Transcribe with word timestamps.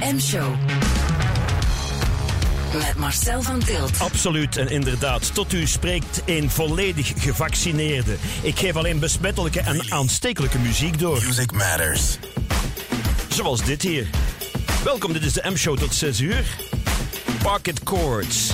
M-show. 0.00 0.54
Met 2.72 2.96
Marcel 2.96 3.42
van 3.42 3.58
Tilt. 3.58 3.98
Absoluut 3.98 4.56
en 4.56 4.68
inderdaad. 4.68 5.34
Tot 5.34 5.52
u 5.52 5.66
spreekt 5.66 6.22
een 6.26 6.50
volledig 6.50 7.12
gevaccineerde. 7.16 8.16
Ik 8.42 8.58
geef 8.58 8.76
alleen 8.76 8.98
besmettelijke 8.98 9.60
en 9.60 9.92
aanstekelijke 9.92 10.58
muziek 10.58 10.98
door. 10.98 11.22
Music 11.24 11.52
matters. 11.52 12.18
Zoals 13.28 13.64
dit 13.64 13.82
hier. 13.82 14.06
Welkom, 14.84 15.12
dit 15.12 15.24
is 15.24 15.32
de 15.32 15.50
M-show 15.50 15.78
tot 15.78 15.94
6 15.94 16.20
uur. 16.20 16.44
Pocket 17.42 17.80
Chords. 17.84 18.50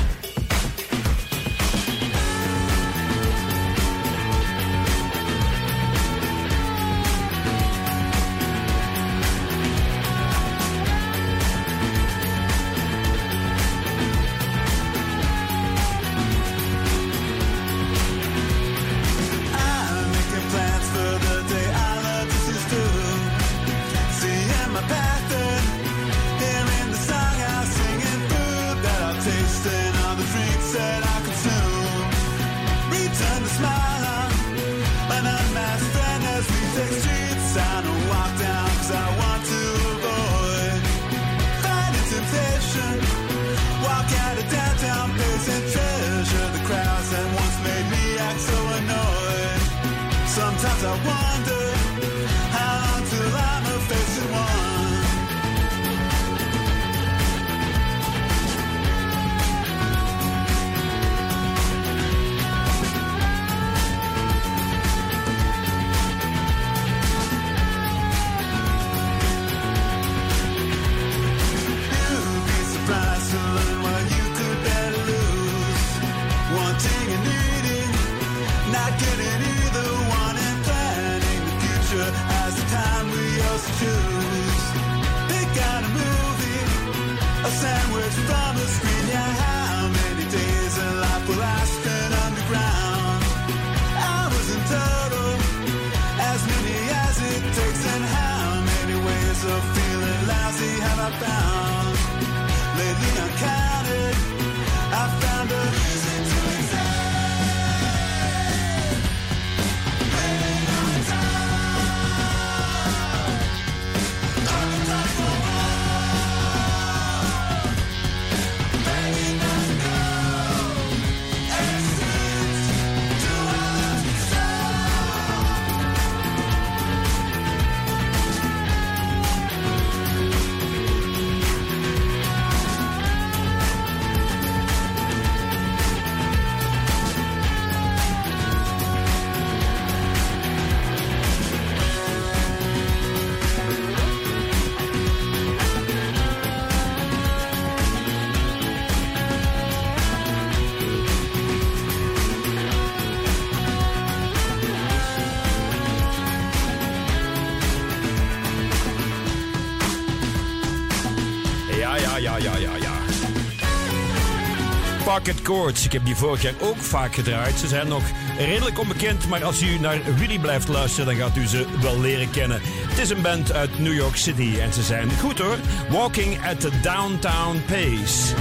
Pocket 165.13 165.41
Chords. 165.43 165.85
Ik 165.85 165.93
heb 165.93 166.05
die 166.05 166.17
vorig 166.17 166.43
jaar 166.43 166.55
ook 166.61 166.77
vaak 166.77 167.15
gedraaid. 167.15 167.59
Ze 167.59 167.69
zijn 167.69 167.89
nog 167.89 168.03
redelijk 168.39 168.79
onbekend, 168.79 169.29
maar 169.29 169.45
als 169.45 169.63
u 169.63 169.79
naar 169.79 169.99
Willy 170.17 170.39
blijft 170.39 170.69
luisteren, 170.69 171.07
dan 171.07 171.15
gaat 171.15 171.37
u 171.37 171.47
ze 171.47 171.67
wel 171.81 172.01
leren 172.01 172.31
kennen. 172.31 172.61
Het 172.65 172.99
is 172.99 173.11
een 173.11 173.23
band 173.23 173.53
uit 173.53 173.79
New 173.79 173.95
York 173.95 174.17
City 174.17 174.55
en 174.61 174.73
ze 174.73 174.83
zijn 174.83 175.11
goed 175.21 175.39
hoor. 175.39 175.57
Walking 175.91 176.47
at 176.47 176.61
the 176.61 176.71
Downtown 176.83 177.63
Pace. 177.67 178.35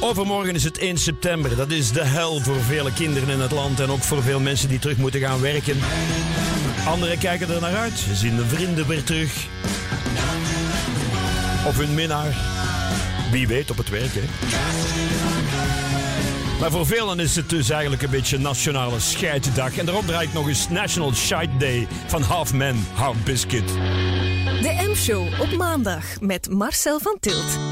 Overmorgen 0.00 0.54
is 0.54 0.64
het 0.64 0.78
1 0.78 0.98
september. 0.98 1.56
Dat 1.56 1.70
is 1.70 1.92
de 1.92 2.04
hel 2.04 2.40
voor 2.40 2.60
vele 2.60 2.92
kinderen 2.92 3.28
in 3.28 3.40
het 3.40 3.52
land 3.52 3.80
en 3.80 3.90
ook 3.90 4.02
voor 4.02 4.22
veel 4.22 4.40
mensen 4.40 4.68
die 4.68 4.78
terug 4.78 4.96
moeten 4.96 5.20
gaan 5.20 5.40
werken. 5.40 5.78
Anderen 6.86 7.18
kijken 7.18 7.54
er 7.54 7.60
naar 7.60 7.76
uit. 7.76 7.98
Ze 7.98 8.14
zien 8.14 8.34
hun 8.34 8.48
vrienden 8.48 8.86
weer 8.86 9.04
terug. 9.04 9.46
Of 11.66 11.76
hun 11.78 11.94
minnaar. 11.94 12.57
Wie 13.30 13.46
weet 13.46 13.70
op 13.70 13.76
het 13.76 13.88
werk, 13.88 14.14
hè? 14.14 14.22
Maar 16.60 16.70
voor 16.70 16.86
velen 16.86 17.20
is 17.20 17.36
het 17.36 17.50
dus 17.50 17.70
eigenlijk 17.70 18.02
een 18.02 18.10
beetje 18.10 18.38
nationale 18.38 19.00
scheiddag. 19.00 19.76
En 19.76 19.86
daarop 19.86 20.06
draait 20.06 20.32
nog 20.32 20.48
eens 20.48 20.68
National 20.68 21.14
Shite 21.14 21.56
Day 21.58 21.86
van 22.06 22.22
Half 22.22 22.54
Man, 22.54 22.84
Half 22.92 23.16
Biscuit. 23.24 23.68
De 24.62 24.88
M-show 24.88 25.40
op 25.40 25.56
maandag 25.56 26.20
met 26.20 26.50
Marcel 26.50 27.00
van 27.00 27.16
Tilt. 27.20 27.67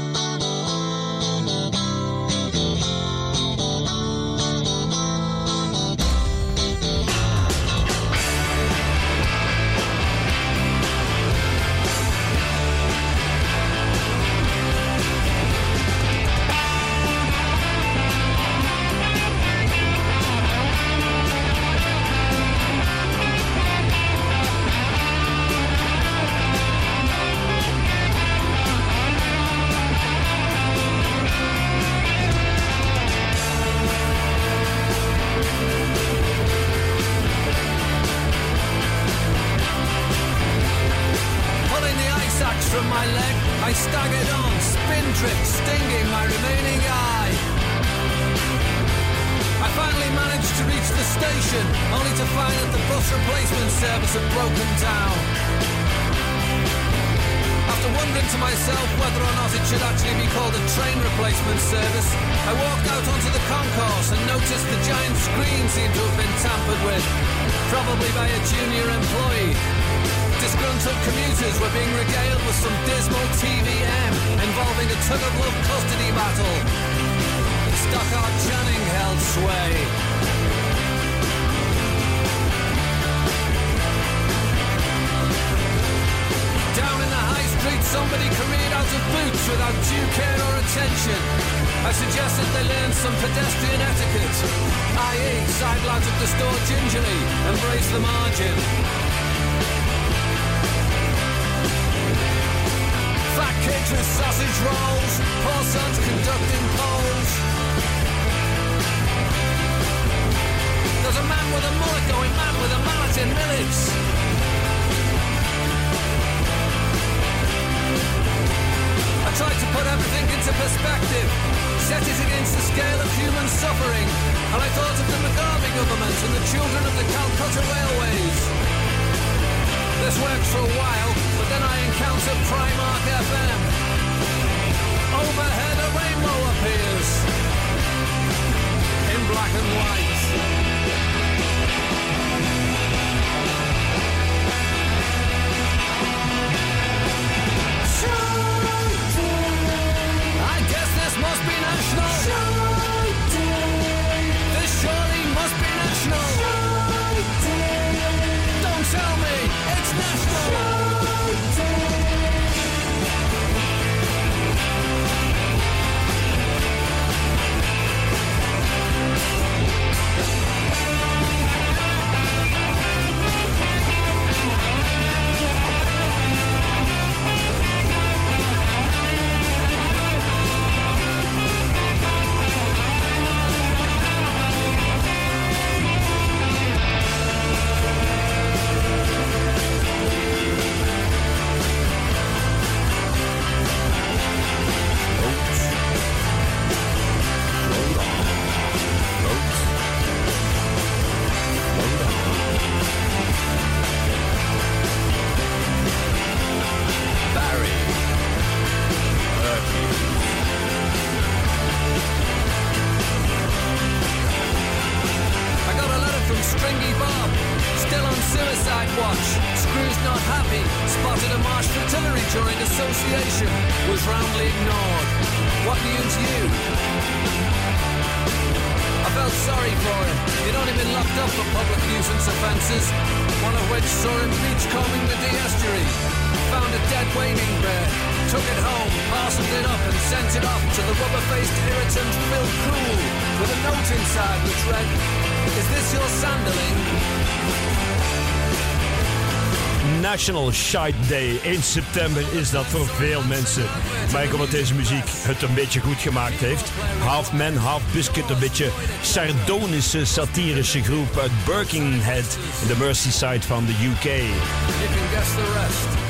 National 250.17 250.51
Shite 250.51 250.97
Day. 251.07 251.39
1 251.43 251.61
september 251.63 252.23
is 252.31 252.51
dat 252.51 252.65
voor 252.65 252.87
veel 252.87 253.23
mensen. 253.23 253.63
Maar 254.11 254.23
ik 254.23 254.29
hoop 254.29 254.39
dat 254.39 254.51
deze 254.51 254.73
muziek 254.73 255.03
het 255.05 255.41
een 255.41 255.53
beetje 255.53 255.79
goed 255.79 255.97
gemaakt 255.97 256.39
heeft. 256.39 256.71
Half 256.99 257.33
Man, 257.33 257.55
Half 257.55 257.81
Biscuit, 257.93 258.29
een 258.29 258.39
beetje 258.39 258.69
sardonische, 259.01 260.05
satirische 260.05 260.83
groep 260.83 261.17
uit 261.17 261.31
Birkenhead 261.45 262.37
in 262.61 262.67
de 262.67 262.75
Merseyside 262.77 263.41
van 263.41 263.65
de 263.65 263.71
UK. 263.71 264.07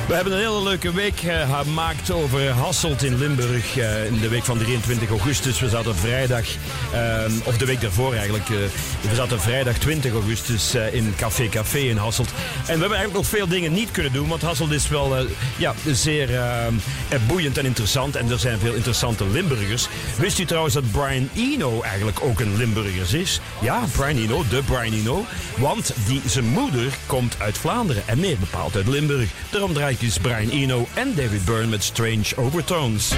We 0.07 0.13
hebben 0.13 0.33
een 0.33 0.39
hele 0.39 0.63
leuke 0.63 0.93
week 0.93 1.23
eh, 1.23 1.59
gemaakt 1.59 2.11
over 2.11 2.49
Hasselt 2.49 3.03
in 3.03 3.17
Limburg. 3.17 3.77
eh, 3.77 4.05
in 4.05 4.19
de 4.19 4.29
week 4.29 4.43
van 4.43 4.57
23 4.57 5.09
augustus. 5.09 5.59
We 5.59 5.69
zaten 5.69 5.95
vrijdag, 5.95 6.45
eh, 6.93 7.23
of 7.43 7.57
de 7.57 7.65
week 7.65 7.81
daarvoor 7.81 8.13
eigenlijk. 8.13 8.47
we 8.47 9.15
zaten 9.15 9.41
vrijdag 9.41 9.77
20 9.77 10.11
augustus 10.11 10.75
in 10.91 11.13
Café 11.17 11.49
Café 11.49 11.77
in 11.77 11.97
Hasselt. 11.97 12.27
En 12.27 12.33
we 12.63 12.69
hebben 12.69 12.97
eigenlijk 12.97 13.13
nog 13.13 13.25
veel 13.25 13.47
dingen 13.47 13.73
niet 13.73 13.91
kunnen 13.91 14.11
doen. 14.13 14.27
Want 14.27 14.41
Hasselt 14.41 14.71
is 14.71 14.87
wel 14.87 15.27
ja, 15.57 15.73
zeer 15.85 16.29
boeiend 17.27 17.57
en 17.57 17.65
interessant. 17.65 18.15
En 18.15 18.31
er 18.31 18.39
zijn 18.39 18.59
veel 18.59 18.73
interessante 18.73 19.27
Limburgers. 19.27 19.87
Wist 20.17 20.39
u 20.39 20.45
trouwens 20.45 20.73
dat 20.73 20.91
Brian 20.91 21.29
Eno 21.35 21.81
eigenlijk 21.81 22.23
ook 22.23 22.39
een 22.39 22.57
Limburgers 22.57 23.13
is? 23.13 23.39
Ja, 23.61 23.83
Brian 23.91 24.17
Eno, 24.17 24.43
de 24.49 24.61
Brian 24.63 24.93
Eno. 24.93 25.25
Want 25.57 25.93
die, 26.05 26.21
zijn 26.25 26.45
moeder 26.45 26.97
komt 27.05 27.35
uit 27.39 27.57
Vlaanderen. 27.57 28.03
En 28.05 28.19
meer 28.19 28.37
bepaald 28.37 28.75
uit 28.75 28.87
Limburg. 28.87 29.29
Daarom 29.49 29.73
draai 29.73 29.96
dus 29.99 30.17
Brian 30.17 30.49
Eno 30.49 30.87
en 30.93 31.15
David 31.15 31.45
Byrne 31.45 31.67
met 31.67 31.83
Strange 31.83 32.35
Overtones. 32.35 33.15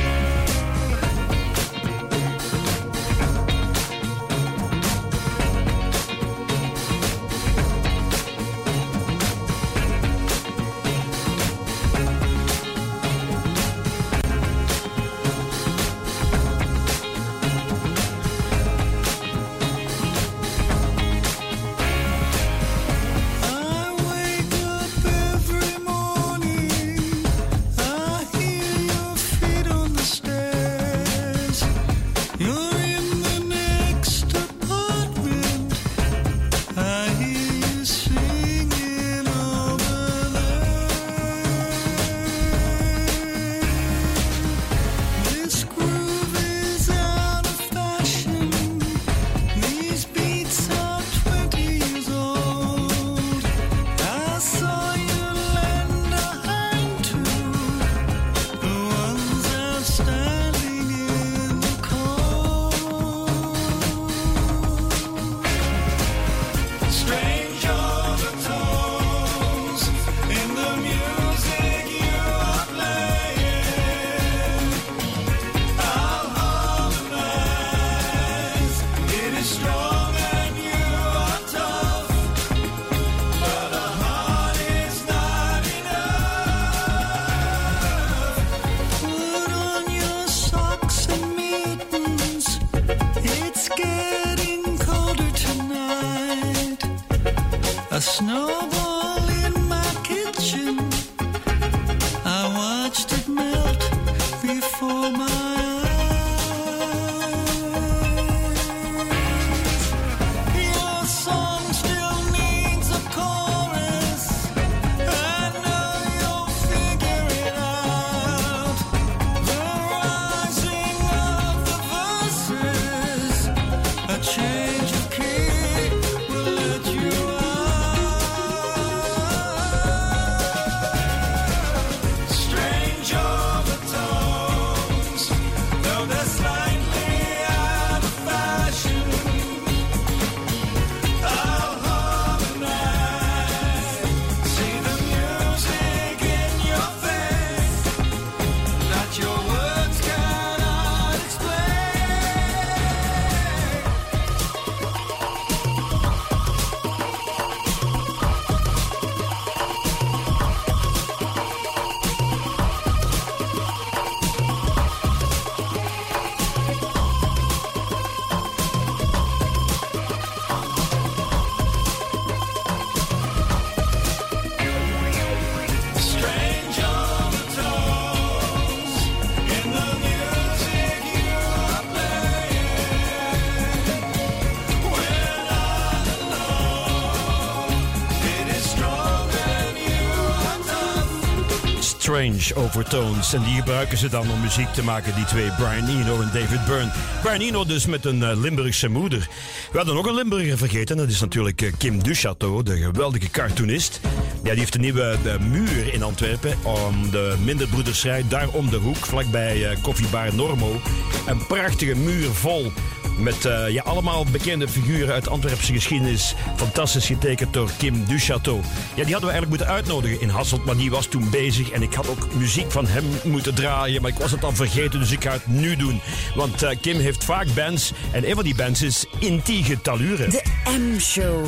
Overtones. 192.60 193.34
En 193.34 193.44
die 193.44 193.56
gebruiken 193.56 193.98
ze 193.98 194.10
dan 194.10 194.32
om 194.32 194.42
muziek 194.42 194.74
te 194.74 194.84
maken, 194.84 195.16
die 195.16 195.26
twee, 195.26 195.52
Brian 195.52 195.88
Eno 195.88 196.22
en 196.22 196.30
David 196.34 196.66
Byrne. 196.66 196.92
Brian 197.22 197.42
Eno 197.42 197.66
dus 197.66 197.86
met 197.86 198.06
een 198.06 198.20
uh, 198.20 198.32
Limburgse 198.36 198.88
moeder. 198.88 199.28
We 199.72 199.78
hadden 199.78 199.96
nog 199.96 200.06
een 200.06 200.16
Limburger 200.16 200.58
vergeten, 200.58 200.98
dat 200.98 201.10
is 201.10 201.20
natuurlijk 201.20 201.62
uh, 201.62 201.72
Kim 201.78 202.04
Duchateau, 202.04 202.64
de 202.64 202.78
geweldige 202.78 203.30
cartoonist. 203.30 204.00
Ja, 204.44 204.50
die 204.50 204.60
heeft 204.60 204.76
een 204.76 204.82
nieuwe 204.82 205.18
uh, 205.26 205.38
muur 205.38 205.94
in 205.94 206.04
Antwerpen, 206.04 206.54
om 206.64 207.12
de 207.12 207.36
Minderbroedersrij, 207.44 208.26
daar 208.28 208.48
om 208.50 208.70
de 208.70 208.78
hoek, 208.78 209.06
vlakbij 209.06 209.78
Koffiebar 209.82 210.36
Normo. 210.36 210.82
Een 211.28 211.46
prachtige 211.48 211.96
muur 211.96 212.30
vol 212.32 212.72
met 213.20 213.46
uh, 213.46 213.70
ja, 213.70 213.82
allemaal 213.84 214.26
bekende 214.32 214.68
figuren 214.68 215.14
uit 215.14 215.30
Antwerpse 215.30 215.74
geschiedenis. 215.74 216.36
Fantastisch 216.56 217.06
getekend 217.06 217.54
door 217.54 217.70
Kim 217.78 218.06
Duchateau. 218.06 218.62
Ja, 218.96 219.04
die 219.04 219.14
hadden 219.14 219.30
we 219.30 219.36
eigenlijk 219.36 219.50
moeten 219.50 219.68
uitnodigen 219.68 220.22
in 220.22 220.30
Hasselt, 220.30 220.66
maar 220.66 220.78
die 220.78 220.92
was 220.92 221.06
toen 221.06 221.30
bezig. 221.30 221.70
En 221.70 221.82
ik 221.82 221.94
had 221.94 222.10
ook 222.10 222.34
muziek 222.34 222.72
van 222.72 222.88
hem 222.88 223.06
moeten 223.24 223.56
draaien, 223.56 224.02
maar 224.02 224.12
ik 224.12 224.18
was 224.18 224.32
het 224.32 224.44
al 224.44 224.56
vergeten, 224.56 225.00
dus 225.00 225.12
ik 225.12 225.24
ga 225.24 225.32
het 225.32 225.48
nu 225.48 225.76
doen. 225.76 226.02
Want 226.36 226.64
uh, 226.64 226.70
Kim 226.82 227.00
heeft 227.00 227.24
vaak 227.24 227.54
bands 227.54 227.92
en 228.12 228.30
een 228.30 228.36
van 228.36 228.44
die 228.44 228.56
bands 228.56 228.82
is 228.82 229.06
Intige 229.20 229.82
Talure. 229.82 230.30
De 230.30 230.44
M-show. 230.66 231.46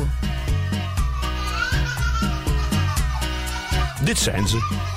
Dit 4.04 4.18
zijn 4.18 4.48
ze. 4.48 4.91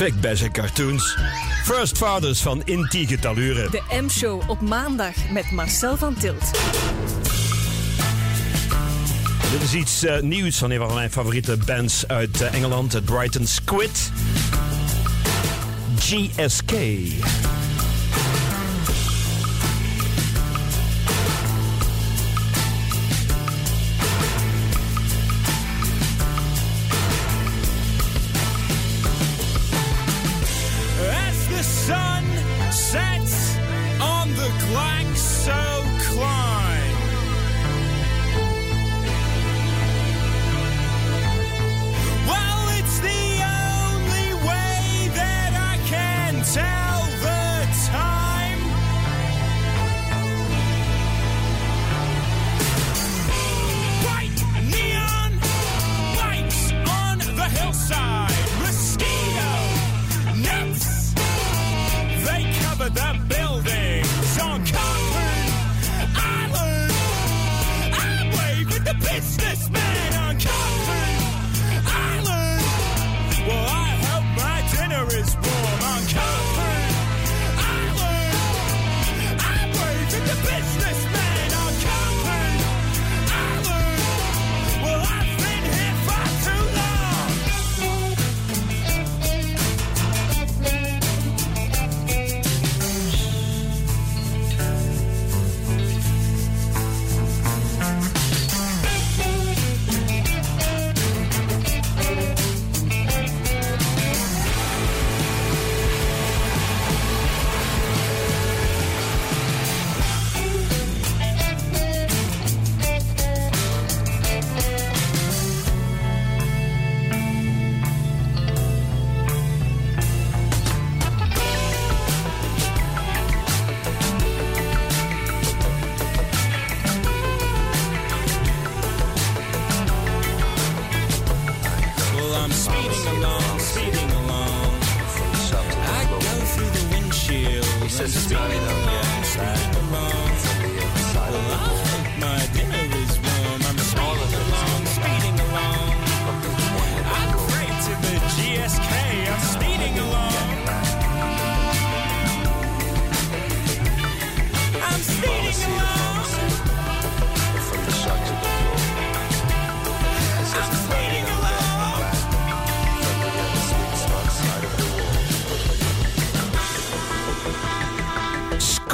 Zijn 0.00 0.52
cartoons. 0.52 1.18
First 1.64 1.96
Fathers 1.96 2.40
van 2.40 2.62
Intige 2.64 3.18
Talure. 3.18 3.70
De 3.70 3.82
M-show 4.02 4.50
op 4.50 4.60
maandag 4.60 5.30
met 5.32 5.50
Marcel 5.50 5.96
van 5.96 6.14
Tilt. 6.14 6.50
Dit 9.50 9.62
is 9.62 9.74
iets 9.74 10.04
uh, 10.04 10.20
nieuws 10.20 10.58
van 10.58 10.70
een 10.70 10.78
van 10.78 10.94
mijn 10.94 11.10
favoriete 11.10 11.56
bands 11.66 12.08
uit 12.08 12.40
uh, 12.40 12.54
Engeland, 12.54 12.92
het 12.92 13.04
Brighton 13.04 13.46
Squid. 13.46 14.10
GSK. 15.98 16.72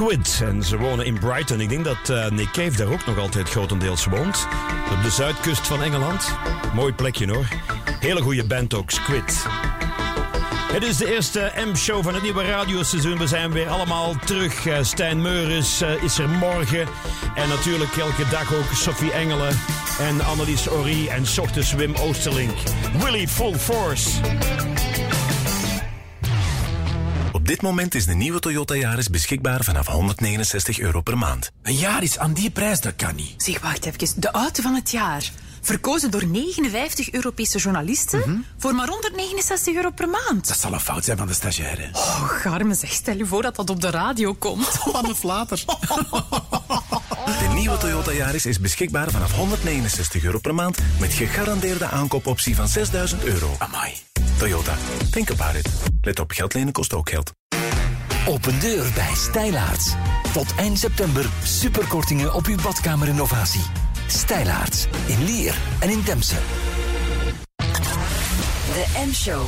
En 0.06 0.62
ze 0.62 0.78
wonen 0.78 1.06
in 1.06 1.18
Brighton. 1.18 1.60
Ik 1.60 1.68
denk 1.68 1.84
dat 1.84 2.08
eh, 2.08 2.30
Nick 2.30 2.50
Cave 2.52 2.76
daar 2.76 2.86
ook 2.86 3.06
nog 3.06 3.18
altijd 3.18 3.48
grotendeels 3.48 4.04
woont. 4.04 4.46
Op 4.92 5.02
de 5.02 5.10
zuidkust 5.10 5.66
van 5.66 5.82
Engeland. 5.82 6.34
Mooi 6.74 6.92
plekje 6.92 7.32
hoor. 7.32 7.48
Hele 8.00 8.22
goede 8.22 8.46
band 8.46 8.74
ook, 8.74 8.90
Squid. 8.90 9.46
Het 10.72 10.82
is 10.82 10.96
de 10.96 11.14
eerste 11.14 11.52
M-show 11.72 12.02
van 12.02 12.14
het 12.14 12.22
nieuwe 12.22 12.44
radioseizoen. 12.44 13.18
We 13.18 13.26
zijn 13.26 13.52
weer 13.52 13.68
allemaal 13.68 14.14
terug. 14.24 14.66
Eh, 14.66 14.78
Stijn 14.82 15.22
Meuris 15.22 15.80
eh, 15.80 16.02
is 16.02 16.18
er 16.18 16.28
morgen. 16.28 16.88
En 17.34 17.48
natuurlijk 17.48 17.96
elke 17.96 18.28
dag 18.30 18.54
ook 18.54 18.72
Sophie 18.74 19.12
Engelen 19.12 19.58
en 19.98 20.20
Annelies 20.20 20.70
Orie 20.70 21.10
en 21.10 21.24
ochtends 21.40 21.72
Wim 21.72 21.94
Oosterlink. 21.94 22.56
Willy 22.98 23.28
Full 23.28 23.54
Force. 23.54 24.10
Op 27.46 27.52
dit 27.52 27.62
moment 27.62 27.94
is 27.94 28.06
de 28.06 28.14
nieuwe 28.14 28.38
Toyota 28.38 28.74
Yaris 28.74 29.10
beschikbaar 29.10 29.64
vanaf 29.64 29.86
169 29.86 30.78
euro 30.78 31.00
per 31.00 31.18
maand. 31.18 31.50
Een 31.62 31.74
jaar 31.74 32.02
is 32.02 32.18
aan 32.18 32.32
die 32.32 32.50
prijs, 32.50 32.80
dat 32.80 32.96
kan 32.96 33.14
niet. 33.14 33.34
Zeg, 33.36 33.60
wacht 33.60 33.84
even. 33.84 34.20
De 34.20 34.30
auto 34.30 34.62
van 34.62 34.74
het 34.74 34.90
jaar. 34.90 35.30
Verkozen 35.60 36.10
door 36.10 36.26
59 36.26 37.12
Europese 37.12 37.58
journalisten 37.58 38.46
voor 38.58 38.74
maar 38.74 38.88
169 38.88 39.74
euro 39.74 39.90
per 39.90 40.08
maand. 40.08 40.48
Dat 40.48 40.58
zal 40.58 40.72
een 40.72 40.80
fout 40.80 41.04
zijn 41.04 41.16
van 41.16 41.26
de 41.26 41.34
stagiaire. 41.34 41.88
Oh, 41.92 42.22
Garme, 42.28 42.74
zeg, 42.74 42.90
stel 42.90 43.16
je 43.16 43.26
voor 43.26 43.42
dat 43.42 43.56
dat 43.56 43.70
op 43.70 43.80
de 43.80 43.90
radio 43.90 44.34
komt. 44.34 44.78
Wat 44.92 45.08
een 45.08 45.14
flater. 45.14 45.64
De 47.26 47.52
nieuwe 47.54 47.76
Toyota 47.76 48.12
Yaris 48.12 48.46
is 48.46 48.60
beschikbaar 48.60 49.10
vanaf 49.10 49.32
169 49.32 50.24
euro 50.24 50.38
per 50.38 50.54
maand 50.54 50.78
met 51.00 51.12
gegarandeerde 51.12 51.86
aankoopoptie 51.86 52.56
van 52.56 52.68
6000 52.68 53.24
euro. 53.24 53.54
Amai. 53.58 53.94
Toyota, 54.38 54.74
think 55.10 55.30
about 55.30 55.54
it. 55.54 55.68
Let 56.00 56.20
op, 56.20 56.30
geld 56.30 56.54
lenen 56.54 56.72
kost 56.72 56.94
ook 56.94 57.10
geld. 57.10 57.32
Open 58.28 58.60
deur 58.60 58.86
bij 58.94 59.14
Stijlaarts. 59.14 59.94
Tot 60.32 60.54
eind 60.54 60.78
september 60.78 61.26
superkortingen 61.42 62.34
op 62.34 62.46
uw 62.46 62.56
badkamerinnovatie. 62.62 63.62
Stijlaarts 64.06 64.86
in 65.06 65.24
Lier 65.24 65.58
en 65.80 65.90
in 65.90 66.02
Demse. 66.04 66.36
De 67.56 69.04
M-show. 69.06 69.42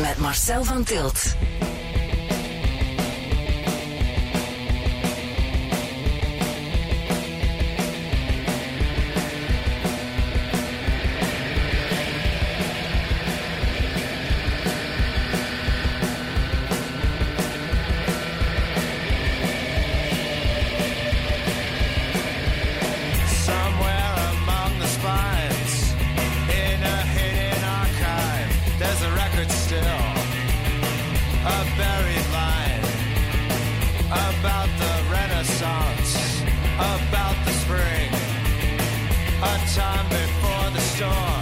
Met 0.00 0.18
Marcel 0.18 0.64
van 0.64 0.84
Tilt. 0.84 1.34
star. 40.94 41.33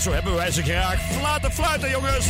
Ja, 0.00 0.10
zo 0.10 0.14
hebben 0.14 0.34
wij 0.34 0.50
ze 0.50 0.62
graag. 0.62 1.00
Fluiten, 1.18 1.52
fluiten, 1.52 1.90
jongens! 1.90 2.26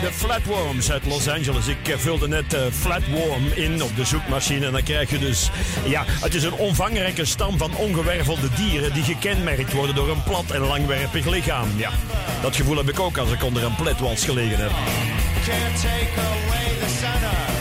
De 0.00 0.12
Flatworms 0.12 0.90
uit 0.90 1.06
Los 1.06 1.28
Angeles. 1.28 1.66
Ik 1.66 1.88
eh, 1.88 1.96
vulde 1.96 2.28
net 2.28 2.54
eh, 2.54 2.60
Flatworm 2.70 3.46
in 3.54 3.82
op 3.82 3.96
de 3.96 4.04
zoekmachine. 4.04 4.66
En 4.66 4.72
dan 4.72 4.82
krijg 4.82 5.10
je 5.10 5.18
dus... 5.18 5.50
Ja, 5.84 6.04
het 6.06 6.34
is 6.34 6.42
een 6.42 6.52
omvangrijke 6.52 7.24
stam 7.24 7.58
van 7.58 7.76
ongewervelde 7.76 8.48
dieren... 8.56 8.92
die 8.92 9.02
gekenmerkt 9.02 9.72
worden 9.72 9.94
door 9.94 10.10
een 10.10 10.22
plat 10.22 10.50
en 10.50 10.60
langwerpig 10.60 11.26
lichaam. 11.26 11.68
Ja, 11.76 11.90
dat 12.42 12.56
gevoel 12.56 12.76
heb 12.76 12.88
ik 12.88 13.00
ook 13.00 13.16
als 13.18 13.32
ik 13.32 13.44
onder 13.44 13.64
een 13.64 13.74
pletwals 13.74 14.24
gelegen 14.24 14.58
heb. 14.58 14.70
Center 17.00 17.51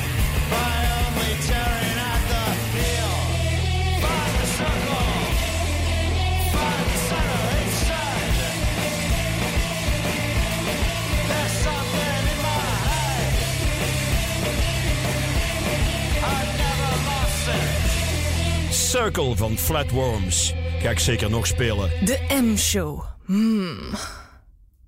Circle 19.01 19.35
van 19.35 19.57
Flatworms. 19.57 20.53
Ga 20.79 20.89
ik 20.89 20.99
zeker 20.99 21.29
nog 21.29 21.47
spelen. 21.47 21.89
De 22.05 22.19
M-show. 22.41 23.03
Mm. 23.25 23.95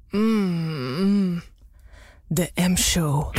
Mm. 0.10 1.44
De 2.28 2.52
M-show. 2.56 3.36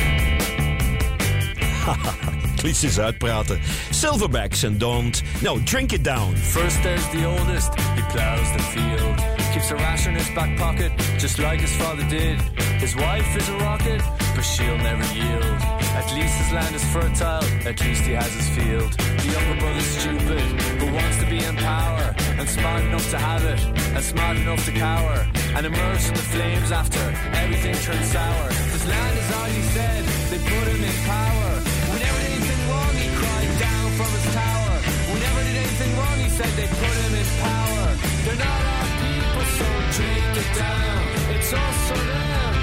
Ik 2.57 2.63
liet 2.63 2.77
ze 2.77 2.87
eens 2.87 2.99
uitpraten. 2.99 3.61
Silverbacks 3.91 4.63
en 4.63 4.79
Don't. 4.79 5.23
No, 5.41 5.63
drink 5.63 5.93
it 5.93 6.05
down. 6.05 6.37
First 6.37 6.83
there's 6.83 7.11
the 7.11 7.27
oldest, 7.27 7.75
he 7.75 8.03
plows 8.13 8.53
the 8.57 8.63
field. 8.63 9.23
Keeps 9.53 9.71
a 9.71 9.75
ration 9.75 10.13
in 10.13 10.19
his 10.19 10.33
back 10.33 10.57
pocket, 10.57 10.93
just 11.19 11.39
like 11.39 11.61
his 11.61 11.71
father 11.71 12.09
did. 12.09 12.41
His 12.81 12.95
wife 12.95 13.37
is 13.37 13.49
a 13.49 13.57
rocket, 13.57 14.03
but 14.35 14.45
she'll 14.45 14.77
never 14.77 15.15
yield. 15.15 15.84
At 15.95 16.13
least 16.13 16.35
his 16.43 16.51
land 16.53 16.75
is 16.75 16.85
fertile, 16.93 17.45
at 17.71 17.81
least 17.81 18.03
he 18.03 18.13
has 18.13 18.33
his 18.35 18.49
field. 18.57 18.91
The 18.93 19.29
younger 19.31 19.61
brother's 19.61 19.87
stupid, 19.87 20.47
but 20.79 20.93
wants 20.93 21.19
to 21.23 21.27
be 21.31 21.39
in 21.39 21.57
power. 21.57 22.15
And 22.39 22.49
smart 22.49 22.83
enough 22.83 23.09
to 23.11 23.19
have 23.19 23.45
it, 23.45 23.61
and 23.95 24.03
smart 24.03 24.37
enough 24.37 24.65
to 24.67 24.73
cower. 24.73 25.27
And 25.55 25.67
immerse 25.67 26.09
in 26.09 26.15
the 26.15 26.27
flames 26.35 26.73
after 26.73 26.99
everything 27.39 27.75
turns 27.87 28.11
sour. 28.11 28.49
His 28.75 28.85
land 28.91 29.19
is 29.23 29.29
all 29.39 29.47
he 29.47 29.63
said, 29.71 30.03
they 30.31 30.41
put 30.43 30.67
him 30.67 30.83
in 30.83 30.97
power. 31.07 31.51
Whenever 31.95 32.19
did 32.27 32.33
anything 32.43 32.63
wrong, 32.69 32.95
he 32.99 33.09
cried 33.15 33.53
down 33.63 33.87
from 33.95 34.11
his 34.19 34.27
tower. 34.35 34.75
Whenever 35.15 35.41
did 35.47 35.57
anything 35.63 35.93
wrong, 35.95 36.19
he 36.19 36.29
said 36.29 36.51
they 36.59 36.69
put 36.75 36.97
him 37.07 37.15
in 37.23 37.29
power. 37.39 37.87
They're 38.27 38.43
not 38.43 38.63
our 38.75 38.89
people, 38.99 39.47
so 39.59 39.67
drink 39.95 40.33
it 40.43 40.51
down. 40.59 40.99
It's 41.39 41.53
also 41.55 41.95
them. 41.95 42.55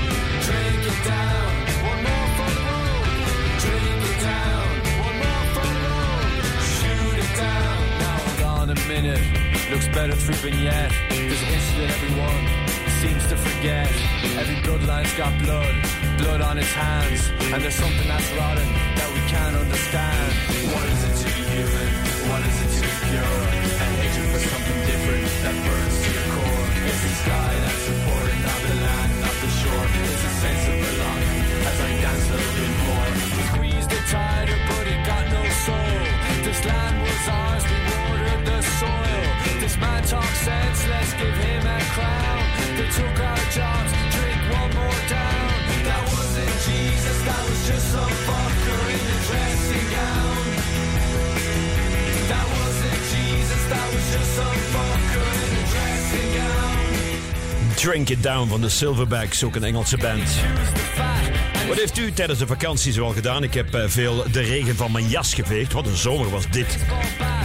Drink 0.43 0.83
it 0.83 0.99
down. 1.07 1.70
Minute. 8.91 9.71
Looks 9.71 9.87
better 9.87 10.15
through 10.15 10.35
vignette. 10.35 10.91
There's 11.09 11.41
a 11.41 11.49
history 11.55 11.85
that 11.85 11.91
everyone 11.95 12.43
seems 13.01 13.23
to 13.31 13.37
forget. 13.37 13.87
Every 14.37 14.59
bloodline's 14.65 15.13
got 15.15 15.31
blood, 15.39 15.75
blood 16.17 16.41
on 16.41 16.57
its 16.57 16.73
hands. 16.73 17.29
And 17.53 17.63
there's 17.63 17.75
something 17.75 18.07
that's 18.07 18.31
rotten 18.33 18.67
that 18.99 19.09
we 19.15 19.21
can't 19.31 19.55
understand. 19.55 20.33
What 20.73 20.85
is 20.93 21.01
it 21.07 21.15
to 21.21 21.27
be 21.35 21.43
human? 21.55 21.89
What 22.29 22.41
is 22.49 22.60
Down 58.19 58.47
van 58.47 58.61
de 58.61 58.69
Silverbacks, 58.69 59.43
ook 59.43 59.55
een 59.55 59.63
Engelse 59.63 59.97
band. 59.97 60.29
Wat 61.67 61.77
heeft 61.77 61.97
u 61.97 62.11
tijdens 62.11 62.39
de 62.39 62.47
vakantie 62.47 62.93
zoal 62.93 63.11
gedaan? 63.11 63.43
Ik 63.43 63.53
heb 63.53 63.73
eh, 63.73 63.83
veel 63.87 64.23
de 64.31 64.41
regen 64.41 64.75
van 64.75 64.91
mijn 64.91 65.07
jas 65.07 65.33
geveegd. 65.33 65.73
Wat 65.73 65.87
een 65.87 65.97
zomer 65.97 66.29
was 66.29 66.49
dit. 66.49 66.77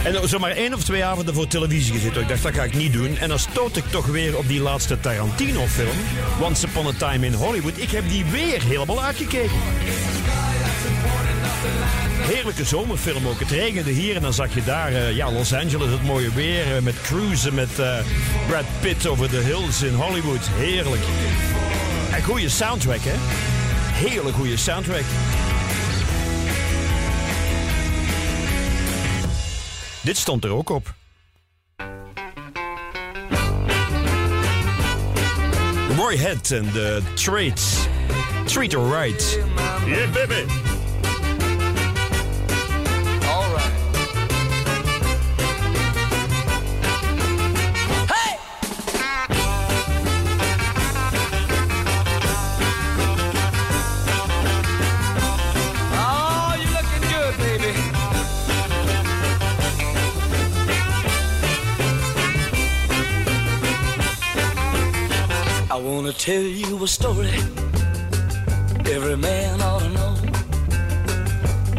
En 0.03 0.29
zomaar 0.29 0.51
één 0.51 0.73
of 0.73 0.83
twee 0.83 1.05
avonden 1.05 1.33
voor 1.33 1.47
televisie 1.47 1.93
gezeten. 1.93 2.21
Ik 2.21 2.27
dacht, 2.27 2.43
dat 2.43 2.53
ga 2.53 2.63
ik 2.63 2.75
niet 2.75 2.93
doen. 2.93 3.17
En 3.17 3.29
dan 3.29 3.39
stoot 3.39 3.75
ik 3.77 3.85
toch 3.85 4.05
weer 4.05 4.37
op 4.37 4.47
die 4.47 4.61
laatste 4.61 4.99
Tarantino-film. 4.99 5.97
Once 6.41 6.67
Upon 6.67 6.87
a 6.87 6.93
Time 6.97 7.25
in 7.25 7.33
Hollywood. 7.33 7.77
Ik 7.77 7.91
heb 7.91 8.09
die 8.09 8.25
weer 8.25 8.63
helemaal 8.63 9.03
uitgekeken. 9.03 9.57
Heerlijke 12.27 12.65
zomerfilm 12.65 13.27
ook. 13.27 13.39
Het 13.39 13.51
regende 13.51 13.91
hier 13.91 14.15
en 14.15 14.21
dan 14.21 14.33
zag 14.33 14.53
je 14.53 14.63
daar 14.63 14.91
eh, 14.91 15.15
ja, 15.15 15.31
Los 15.31 15.53
Angeles, 15.53 15.91
het 15.91 16.03
mooie 16.03 16.33
weer. 16.33 16.75
eh, 16.75 16.81
met 16.81 17.01
cruisen 17.01 17.53
met 17.53 17.79
eh, 17.79 17.97
Brad 18.47 18.65
Pitt 18.79 19.07
over 19.07 19.29
de 19.29 19.37
hills 19.37 19.81
in 19.81 19.93
Hollywood. 19.93 20.49
Heerlijk. 20.51 21.01
En 22.11 22.23
goede 22.23 22.49
soundtrack, 22.49 22.99
hè? 23.01 23.15
Hele 24.07 24.31
goede 24.31 24.57
soundtrack. 24.57 25.03
Dit 30.01 30.17
stond 30.17 30.43
er 30.43 30.51
ook 30.51 30.69
op. 30.69 30.93
Roy 35.95 36.17
Head 36.17 36.51
en 36.51 36.71
de 36.73 37.01
Trades. 37.13 37.75
Treat 38.45 38.71
her 38.71 39.01
right. 39.01 39.39
Yeah, 39.85 40.11
baby. 40.11 40.66
Tell 66.27 66.41
you 66.41 66.83
a 66.83 66.87
story 66.89 67.31
every 68.85 69.15
man 69.15 69.61
ought 69.61 69.79
to 69.79 69.89
know. 69.97 70.13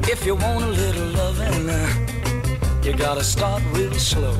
If 0.08 0.24
you 0.24 0.37
want 0.37 0.64
a 0.64 0.68
little 0.68 1.08
loving, 1.20 1.68
uh, 1.68 2.82
you 2.82 2.94
gotta 2.94 3.22
start 3.22 3.62
real 3.74 3.92
slow. 3.92 4.34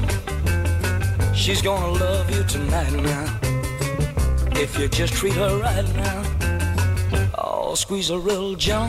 She's 1.35 1.61
gonna 1.61 1.93
love 1.93 2.27
you 2.35 2.43
tonight 2.45 2.95
now. 2.95 3.27
If 4.53 4.79
you 4.79 4.89
just 4.89 5.13
treat 5.13 5.35
her 5.35 5.61
right 5.61 5.89
now. 5.95 6.19
Oh, 7.37 7.75
squeeze 7.75 8.09
her 8.09 8.19
real 8.19 8.55
gentle. 8.55 8.89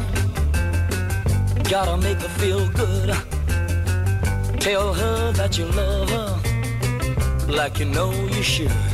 Gotta 1.69 1.97
make 1.97 2.19
her 2.21 2.33
feel 2.39 2.65
good. 2.69 3.09
Tell 4.61 4.93
her 4.93 5.33
that 5.33 5.57
you 5.57 5.65
love 5.65 6.09
her 6.11 6.31
like 7.51 7.77
you 7.79 7.87
know 7.87 8.09
you 8.37 8.41
should. 8.41 8.88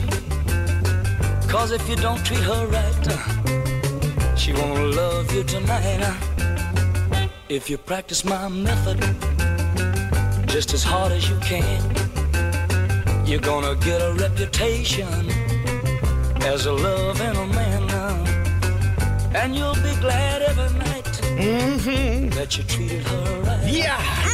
Cause 1.56 1.72
if 1.72 1.88
you 1.88 1.96
don't 1.96 2.22
treat 2.26 2.42
her 2.42 2.68
right, 2.68 4.38
she 4.38 4.52
won't 4.52 4.94
love 4.94 5.34
you 5.34 5.42
tonight. 5.42 6.04
If 7.48 7.70
you 7.70 7.78
practice 7.78 8.26
my 8.26 8.50
method 8.50 9.00
just 10.48 10.74
as 10.74 10.84
hard 10.84 11.14
as 11.14 11.30
you 11.30 11.38
can, 11.40 11.82
you're 13.26 13.40
gonna 13.40 13.76
get 13.76 14.02
a 14.02 14.14
reputation 14.16 15.08
as 16.42 16.66
a 16.66 16.74
loving 16.74 17.50
man 17.56 17.88
now. 17.88 18.16
And 19.34 19.56
you'll 19.56 19.76
be 19.76 19.96
glad 20.02 20.42
every 20.42 20.78
night 20.78 21.06
mm-hmm. 21.40 22.30
that 22.32 22.58
you 22.58 22.66
treated 22.66 23.02
her 23.04 23.42
right. 23.44 23.72
Yeah! 23.72 24.25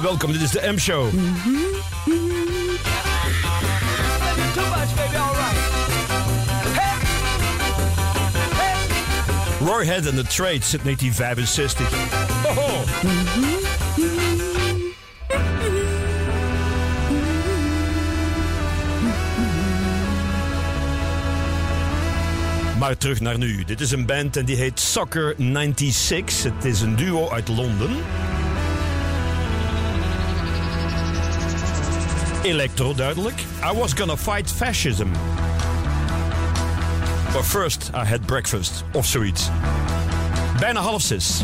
Ja, 0.00 0.06
welkom. 0.06 0.32
Dit 0.32 0.42
is 0.42 0.50
de 0.50 0.72
M-show. 0.72 1.12
Roy 9.58 9.84
Head 9.84 10.06
and 10.06 10.16
the 10.16 10.24
Trades 10.28 10.72
uit 10.72 10.82
1965. 10.82 11.88
Hoho. 12.42 12.84
Maar 22.78 22.96
terug 22.96 23.20
naar 23.20 23.38
nu. 23.38 23.64
Dit 23.64 23.80
is 23.80 23.90
een 23.90 24.06
band 24.06 24.36
en 24.36 24.44
die 24.44 24.56
heet 24.56 24.80
Soccer 24.80 25.34
96. 25.36 26.52
Het 26.54 26.64
is 26.64 26.80
een 26.80 26.96
duo 26.96 27.30
uit 27.30 27.48
Londen. 27.48 27.90
Electro 32.42 32.94
duidelijk. 32.94 33.38
I 33.72 33.76
was 33.78 33.94
gonna 33.94 34.16
fight 34.16 34.50
fascism. 34.50 35.10
But 37.32 37.44
first 37.44 37.90
I 37.94 38.04
had 38.04 38.26
breakfast. 38.26 38.84
Of 38.92 39.06
zoiets. 39.06 39.50
Bijna 40.60 40.80
half 40.80 41.02
zes. 41.02 41.42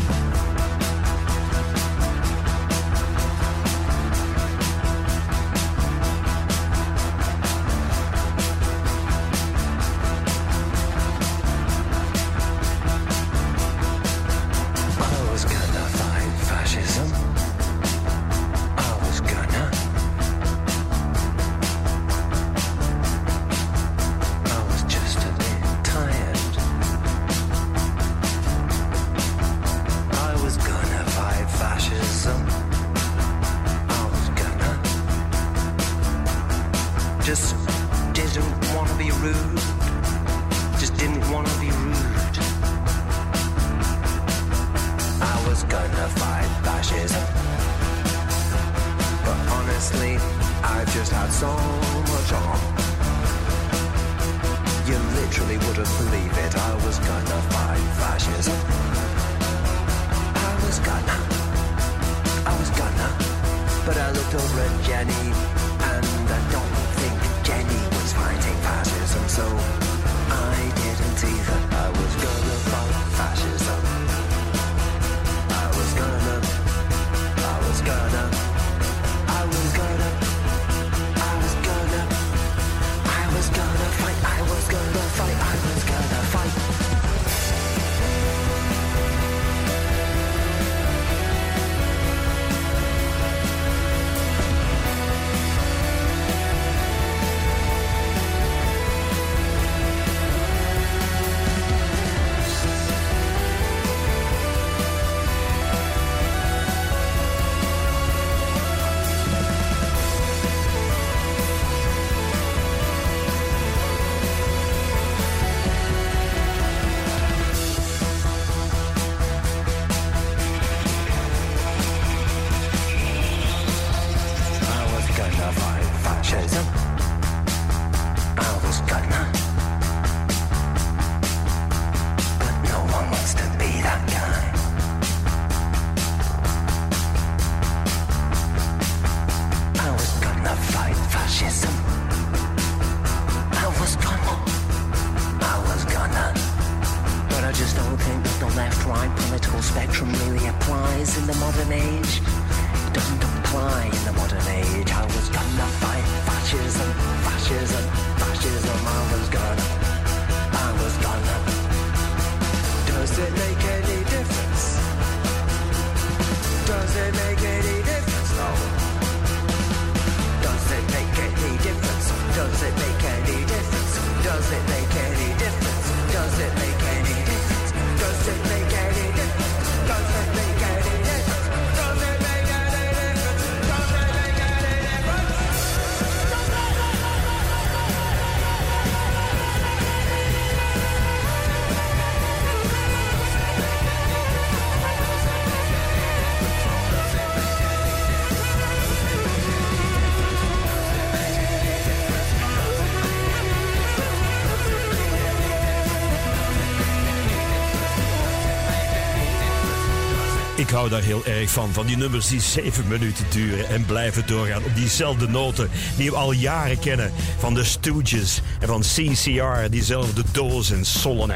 Ik 210.57 210.69
hou 210.69 210.89
daar 210.89 211.01
heel 211.01 211.25
erg 211.25 211.49
van. 211.49 211.73
Van 211.73 211.85
die 211.85 211.97
nummers 211.97 212.27
die 212.27 212.41
zeven 212.41 212.87
minuten 212.87 213.25
duren 213.29 213.69
en 213.69 213.85
blijven 213.85 214.27
doorgaan. 214.27 214.63
Op 214.63 214.75
diezelfde 214.75 215.27
noten 215.27 215.69
die 215.97 216.09
we 216.09 216.15
al 216.15 216.31
jaren 216.31 216.79
kennen. 216.79 217.11
Van 217.37 217.53
de 217.53 217.63
Stooges 217.63 218.41
en 218.59 218.67
van 218.67 218.81
CCR. 218.81 219.69
Diezelfde 219.69 220.23
doos 220.31 220.71
en 220.71 220.85
sollen. 220.85 221.27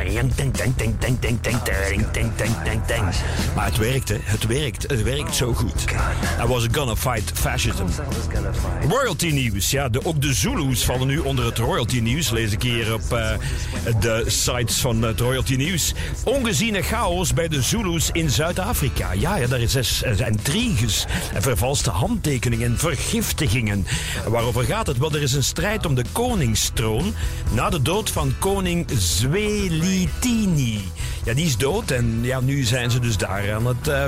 Maar 3.56 3.66
het 3.66 3.78
werkte. 3.78 4.18
Het 4.22 4.46
werkt. 4.46 4.84
Het 4.88 5.04
werkt 5.04 5.36
zo 5.36 5.54
goed. 5.54 5.86
I 6.44 6.48
was 6.48 6.66
gonna 6.72 6.96
fight 6.96 7.32
fascism. 7.34 7.86
Royalty 8.90 9.30
nieuws. 9.30 9.72
Ja, 9.72 9.90
de, 9.90 10.06
ook 10.06 10.22
de 10.22 10.34
Zulus 10.34 10.84
vallen 10.84 11.08
nu 11.08 11.18
onder 11.18 11.46
het 11.46 11.58
royalty 11.58 12.00
nieuws. 12.00 12.30
Lees 12.30 12.52
ik 12.52 12.62
hier 12.62 12.94
op 12.94 13.14
eh, 13.14 13.30
de 14.00 14.24
sites 14.28 14.80
van 14.80 15.02
het 15.02 15.20
royalty 15.20 15.56
nieuws. 15.56 15.94
Ongeziene 16.24 16.82
chaos 16.82 17.34
bij 17.34 17.48
de 17.48 17.62
Zulus 17.62 18.10
in 18.12 18.30
Zuid-Afrika. 18.30 19.11
Ja, 19.16 19.36
ja, 19.36 19.48
daar 19.48 19.60
is, 19.60 19.76
er 19.76 20.16
zijn 20.16 20.32
intriges 20.32 21.06
en 21.34 21.42
vervalste 21.42 21.90
handtekeningen 21.90 22.68
en 22.68 22.78
vergiftigingen. 22.78 23.86
Waarover 24.28 24.64
gaat 24.64 24.88
het? 24.88 24.98
Wel, 24.98 25.12
er 25.14 25.22
is 25.22 25.34
een 25.34 25.44
strijd 25.44 25.86
om 25.86 25.96
de 25.96 26.06
koningstroon 26.12 27.14
na 27.52 27.70
de 27.70 27.82
dood 27.82 28.10
van 28.10 28.34
koning 28.40 28.86
Zwelithini. 28.98 30.82
Ja, 31.24 31.34
die 31.34 31.46
is 31.46 31.58
dood 31.58 31.92
en 31.92 32.20
ja, 32.22 32.40
nu 32.40 32.64
zijn 32.64 32.92
ze 32.92 33.00
dus 33.00 33.18
daar 33.18 33.54
aan 33.54 33.66
het 33.66 33.88
eh 33.88 34.06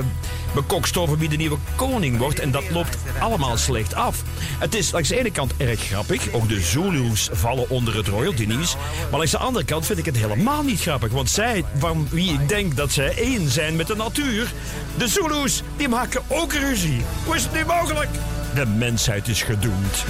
bekokst 0.54 0.96
over 0.96 1.18
wie 1.18 1.28
de 1.28 1.36
nieuwe 1.36 1.56
koning 1.76 2.18
wordt. 2.18 2.40
En 2.40 2.50
dat 2.50 2.70
loopt 2.70 2.96
allemaal 3.18 3.56
slecht 3.56 3.94
af. 3.94 4.22
Het 4.58 4.74
is 4.74 4.90
langs 4.90 5.08
de 5.08 5.18
ene 5.18 5.30
kant 5.30 5.52
erg 5.56 5.80
grappig. 5.80 6.32
Ook 6.32 6.48
de 6.48 6.60
Zulus 6.60 7.28
vallen 7.32 7.70
onder 7.70 7.96
het 7.96 8.08
royalty 8.08 8.44
nieuws. 8.44 8.76
Maar 9.10 9.18
langs 9.18 9.30
de 9.30 9.38
andere 9.38 9.64
kant 9.64 9.86
vind 9.86 9.98
ik 9.98 10.04
het 10.04 10.16
helemaal 10.16 10.62
niet 10.62 10.80
grappig. 10.80 11.12
Want 11.12 11.30
zij, 11.30 11.64
van 11.78 12.06
wie 12.10 12.32
ik 12.32 12.48
denk 12.48 12.76
dat 12.76 12.92
zij 12.92 13.16
één 13.16 13.50
zijn 13.50 13.76
met 13.76 13.86
de 13.86 13.96
natuur... 13.96 14.52
de 14.96 15.08
Zulus, 15.08 15.62
die 15.76 15.88
maken 15.88 16.22
ook 16.28 16.52
ruzie. 16.52 17.02
Hoe 17.24 17.36
is 17.36 17.42
het 17.42 17.52
nu 17.52 17.64
mogelijk? 17.64 18.10
De 18.54 18.66
mensheid 18.66 19.28
is 19.28 19.42
gedoemd. 19.42 20.04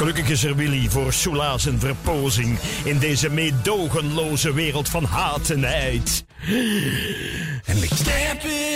Gelukkig 0.00 0.28
is 0.28 0.44
er 0.44 0.56
Willy 0.56 0.88
voor 0.90 1.12
soelaas 1.12 1.66
en 1.66 1.80
verpozing 1.80 2.58
in 2.84 2.98
deze 2.98 3.30
meedogenloze 3.30 4.52
wereld 4.52 4.88
van 4.88 5.04
haat 5.04 5.50
en 5.50 5.64
heid. 5.64 6.24
En 7.64 7.82
ik... 7.82 7.90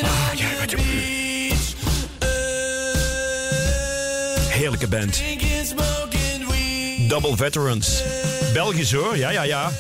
Ah, 0.03 0.35
ja, 0.35 0.47
wat 0.61 0.75
Heerlijke 4.49 4.89
band. 4.89 5.23
Double 7.09 7.37
Veterans. 7.37 8.03
Belgisch 8.53 8.93
hoor, 8.93 9.17
ja, 9.17 9.31
ja, 9.31 9.43
ja. 9.43 9.71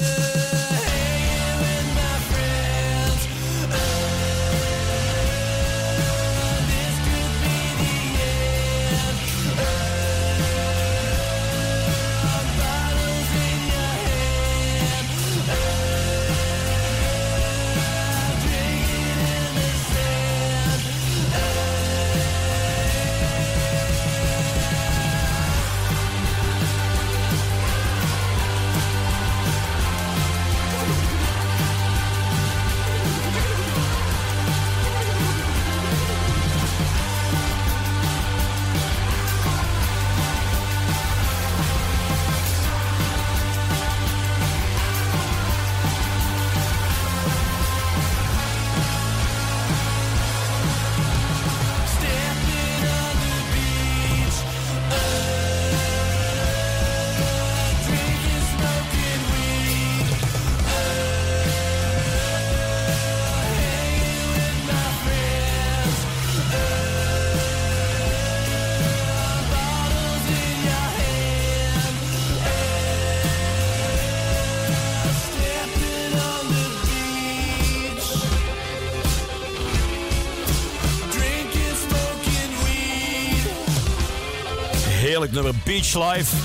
Heerlijk 85.24 85.44
nummer 85.44 85.62
Beach 85.64 86.14
Life. 86.14 86.36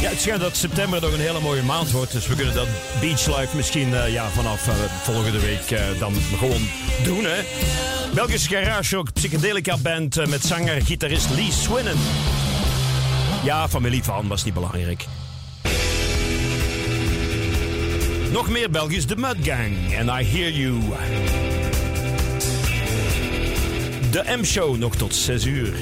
Ja, 0.00 0.08
het 0.08 0.20
schijnt 0.20 0.40
dat 0.40 0.56
september 0.56 1.00
nog 1.00 1.12
een 1.12 1.20
hele 1.20 1.40
mooie 1.40 1.62
maand 1.62 1.90
wordt. 1.90 2.12
Dus 2.12 2.26
we 2.26 2.34
kunnen 2.34 2.54
dat 2.54 2.68
Beach 3.00 3.38
Life 3.38 3.56
misschien 3.56 3.94
eh, 3.94 4.12
ja, 4.12 4.28
vanaf 4.28 4.68
eh, 4.68 4.74
volgende 5.02 5.40
week 5.40 5.70
eh, 5.70 5.80
dan 5.98 6.14
gewoon 6.38 6.68
doen. 7.04 7.24
Hè? 7.24 7.40
Belgische 8.14 8.48
garage 8.48 8.96
ook 8.96 9.12
psychedelica 9.12 9.76
band 9.76 10.28
met 10.28 10.44
zanger, 10.44 10.82
gitarist 10.82 11.30
Lee 11.30 11.52
Swinnen. 11.52 11.96
Ja, 13.44 13.68
familie 13.68 14.04
van 14.04 14.28
was 14.28 14.44
niet 14.44 14.54
belangrijk. 14.54 15.04
Nog 18.30 18.48
meer 18.48 18.70
Belgisch, 18.70 19.06
de 19.06 19.16
Mud 19.16 19.36
Gang. 19.42 19.94
En 19.94 20.06
I 20.06 20.24
Hear 20.24 20.50
You. 20.50 20.80
De 24.10 24.36
M-show 24.40 24.76
nog 24.76 24.96
tot 24.96 25.14
6 25.14 25.44
uur. 25.44 25.74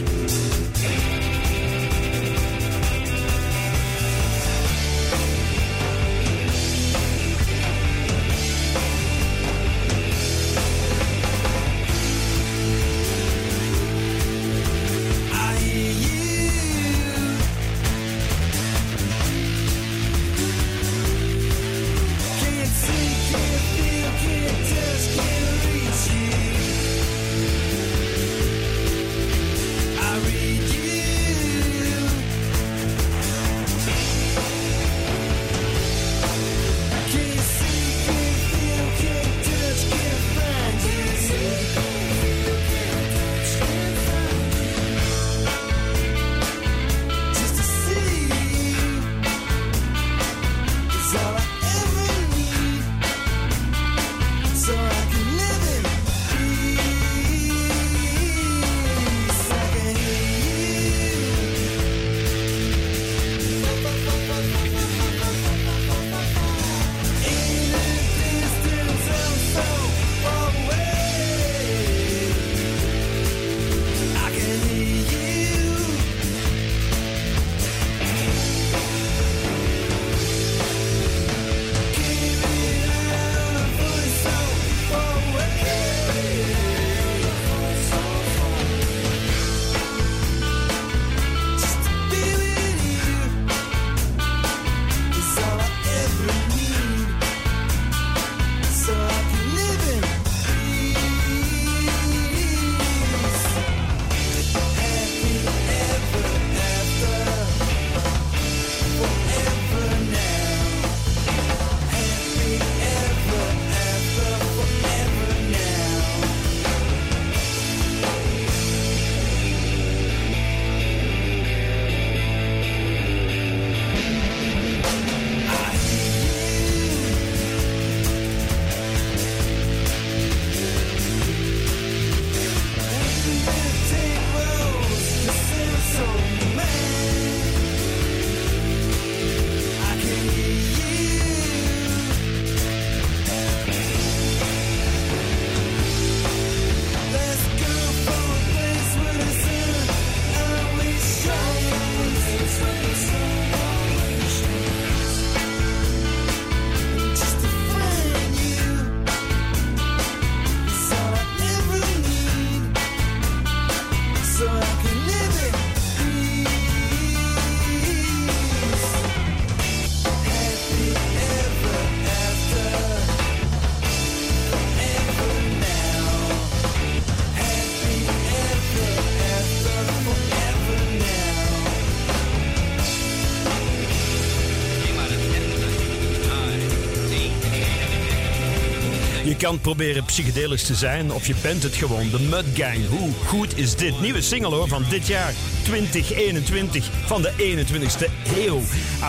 Kan 189.47 189.61
proberen 189.61 190.05
psychedelisch 190.05 190.63
te 190.63 190.75
zijn 190.75 191.13
of 191.13 191.27
je 191.27 191.35
bent 191.43 191.63
het 191.63 191.75
gewoon. 191.75 192.11
De 192.11 192.21
Mud 192.21 192.45
Gang. 192.55 192.89
Hoe 192.89 193.11
goed 193.27 193.59
is 193.59 193.77
dit? 193.77 194.01
Nieuwe 194.01 194.23
single 194.23 194.55
hoor 194.55 194.69
van 194.69 194.85
dit 194.91 195.07
jaar 195.07 195.35
2021 195.63 196.91
van 197.05 197.23
de 197.23 197.33
21ste 197.39 198.11
eeuw. 198.37 198.59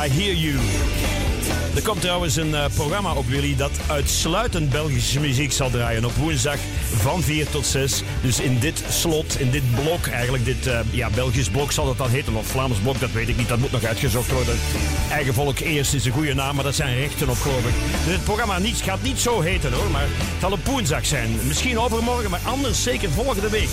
I 0.06 0.10
Hear 0.10 0.36
You. 0.36 0.56
Er 1.76 1.82
komt 1.82 2.02
trouwens 2.02 2.36
een 2.36 2.56
eh, 2.56 2.66
programma 2.76 3.14
op 3.14 3.28
Willy 3.28 3.56
dat 3.56 3.72
uitsluitend 3.88 4.70
Belgische 4.70 5.20
muziek 5.20 5.52
zal 5.52 5.70
draaien 5.70 6.06
op 6.06 6.16
woensdag 6.16 6.58
van 7.08 7.24
4 7.24 7.50
tot 7.50 7.66
6. 7.66 8.04
Dus 8.22 8.40
in 8.40 8.60
dit 8.60 8.84
slot, 8.90 9.40
in 9.40 9.52
dit 9.52 9.76
blok, 9.76 10.08
eigenlijk 10.08 10.46
dit 10.46 10.68
eh, 10.68 10.80
ja, 10.92 11.10
Belgisch 11.10 11.50
blok 11.50 11.72
zal 11.72 11.88
het 11.88 11.98
dan 11.98 12.10
heten, 12.10 12.36
of 12.36 12.48
Vlaams 12.48 12.78
blok, 12.78 13.00
dat 13.00 13.12
weet 13.12 13.28
ik 13.28 13.38
niet, 13.38 13.48
dat 13.48 13.58
moet 13.60 13.72
nog 13.72 13.84
uitgezocht 13.84 14.32
worden. 14.32 14.60
Eigen 15.12 15.34
volk 15.34 15.60
eerst 15.60 15.94
is 15.94 16.06
een 16.06 16.12
goede 16.12 16.34
naam, 16.34 16.56
maar 16.56 16.64
dat 16.64 16.76
zijn 16.76 16.98
rechten 16.98 17.30
op 17.30 17.38
geloof 17.38 17.66
ik. 17.66 17.74
Dus 18.06 18.14
het 18.14 18.24
programma 18.24 18.60
niet, 18.60 18.76
gaat 18.76 19.02
niet 19.02 19.20
zo 19.20 19.42
heten 19.42 19.74
hoor, 19.74 19.92
maar 19.92 20.02
het 20.02 20.40
zal 20.40 20.52
op 20.52 20.66
woensdag 20.66 21.06
zijn. 21.06 21.30
Misschien 21.48 21.80
overmorgen, 21.80 22.30
maar 22.30 22.42
anders 22.44 22.84
zeker 22.84 23.10
volgende 23.10 23.50
week. 23.50 23.70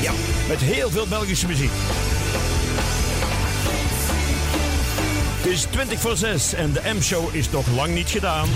Ja, 0.00 0.12
met 0.48 0.60
heel 0.60 0.90
veel 0.90 1.06
Belgische 1.06 1.46
muziek. 1.46 1.72
Het 5.36 5.46
is 5.52 5.66
20 5.70 6.00
voor 6.00 6.16
6 6.16 6.54
en 6.54 6.72
de 6.72 6.80
M-show 6.94 7.34
is 7.34 7.50
nog 7.50 7.66
lang 7.74 7.94
niet 7.94 8.10
gedaan. 8.10 8.48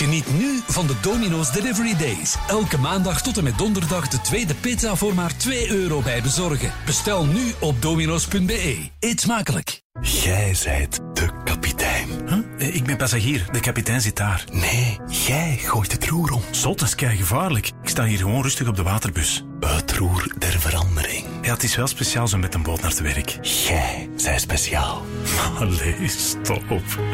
Geniet 0.00 0.32
nu 0.38 0.60
van 0.66 0.86
de 0.86 0.94
Domino's 1.00 1.52
Delivery 1.52 1.96
Days. 1.96 2.36
Elke 2.48 2.78
maandag 2.78 3.22
tot 3.22 3.38
en 3.38 3.44
met 3.44 3.58
donderdag 3.58 4.08
de 4.08 4.20
tweede 4.20 4.54
pizza 4.54 4.94
voor 4.94 5.14
maar 5.14 5.36
2 5.36 5.70
euro 5.70 6.00
bij 6.00 6.22
bezorgen. 6.22 6.72
Bestel 6.86 7.24
nu 7.24 7.52
op 7.58 7.82
domino's.be. 7.82 8.88
Eet 9.00 9.20
smakelijk. 9.20 9.82
Jij 10.00 10.54
zijt 10.54 11.00
de 11.14 11.28
kapitein. 11.44 12.08
Huh? 12.26 12.74
Ik 12.74 12.84
ben 12.84 12.96
passagier, 12.96 13.46
de 13.52 13.60
kapitein 13.60 14.00
zit 14.00 14.16
daar. 14.16 14.44
Nee, 14.52 14.98
jij 15.26 15.56
gooit 15.56 15.92
het 15.92 16.06
roer 16.06 16.32
om. 16.32 16.42
Zot, 16.50 16.82
is 16.82 16.94
kei 16.94 17.16
gevaarlijk. 17.16 17.66
Ik 17.82 17.88
sta 17.88 18.04
hier 18.04 18.18
gewoon 18.18 18.42
rustig 18.42 18.68
op 18.68 18.76
de 18.76 18.82
waterbus. 18.82 19.44
Het 19.60 19.92
roer 19.92 20.32
der 20.38 20.60
verandering. 20.60 21.24
Ja, 21.42 21.52
het 21.52 21.62
is 21.62 21.76
wel 21.76 21.86
speciaal 21.86 22.28
zo 22.28 22.38
met 22.38 22.54
een 22.54 22.62
boot 22.62 22.80
naar 22.80 22.94
te 22.94 23.02
werk. 23.02 23.38
Jij 23.42 24.08
zij 24.16 24.38
speciaal. 24.38 25.06
Allee, 25.58 26.08
stop. 26.08 26.62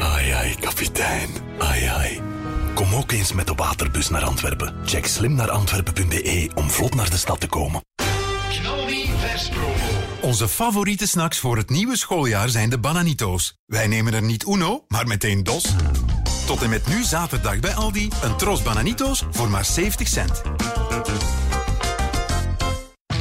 Ai, 0.01 0.30
ai, 0.30 0.55
kapitein. 0.61 1.30
Ai, 1.59 1.84
ai. 1.84 2.36
Kom 2.77 2.95
ook 2.95 3.12
eens 3.12 3.33
met 3.33 3.47
de 3.47 3.55
waterbus 3.55 4.09
naar 4.09 4.24
Antwerpen. 4.24 4.74
Check 4.85 5.07
slimnaarantwerpen.be 5.07 6.51
om 6.55 6.70
vlot 6.70 6.95
naar 6.95 7.11
de 7.11 7.16
stad 7.16 7.41
te 7.41 7.47
komen. 7.47 7.81
Onze 10.20 10.49
favoriete 10.49 11.07
snacks 11.07 11.39
voor 11.39 11.57
het 11.57 11.70
nieuwe 11.70 11.97
schooljaar 11.97 12.49
zijn 12.49 12.70
de 12.70 12.79
Bananito's. 12.79 13.59
Wij 13.66 13.87
nemen 13.87 14.14
er 14.14 14.22
niet 14.22 14.47
uno, 14.47 14.85
maar 14.89 15.07
meteen 15.07 15.43
dos. 15.43 15.74
Tot 16.47 16.62
en 16.62 16.70
met 16.70 16.87
nu 16.87 17.03
zaterdag 17.03 17.61
bij 17.61 17.74
Aldi 17.74 18.09
een 18.22 18.37
tros 18.37 18.62
Bananito's 18.62 19.24
voor 19.31 19.51
maar 19.51 19.64
70 19.64 20.09
cent. 20.09 20.43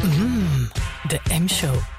Mmm, 0.04 0.72
de 1.08 1.20
M-show. 1.40 1.95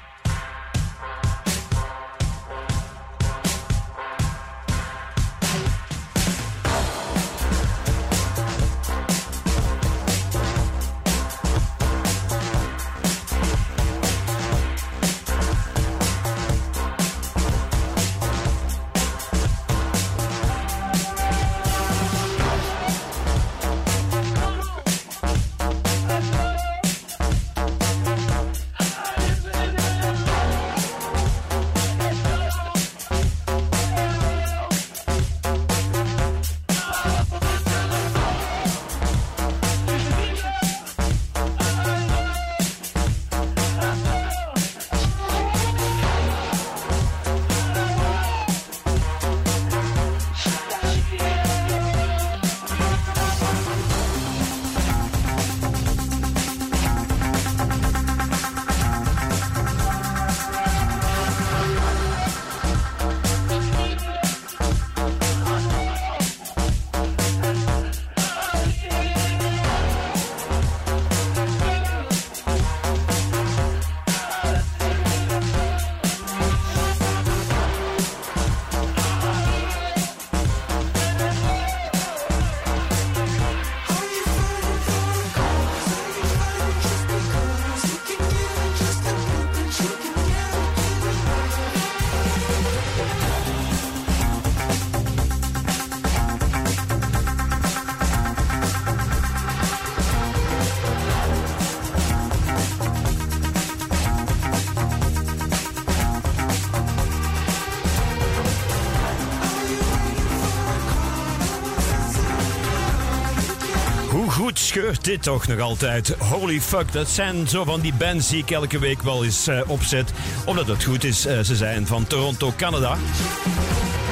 Dit 115.07 115.23
toch 115.23 115.47
nog 115.47 115.59
altijd? 115.59 116.15
Holy 116.19 116.61
fuck, 116.61 116.91
dat 116.91 117.09
zijn 117.09 117.47
zo 117.47 117.63
van 117.63 117.79
die 117.79 117.93
bands 117.93 118.29
die 118.29 118.41
ik 118.41 118.51
elke 118.51 118.79
week 118.79 119.01
wel 119.01 119.23
eens 119.23 119.47
eh, 119.47 119.59
opzet. 119.67 120.11
Omdat 120.45 120.67
het 120.67 120.83
goed 120.83 121.03
is. 121.03 121.25
Eh, 121.25 121.39
ze 121.39 121.55
zijn 121.55 121.87
van 121.87 122.07
Toronto, 122.07 122.53
Canada. 122.57 122.97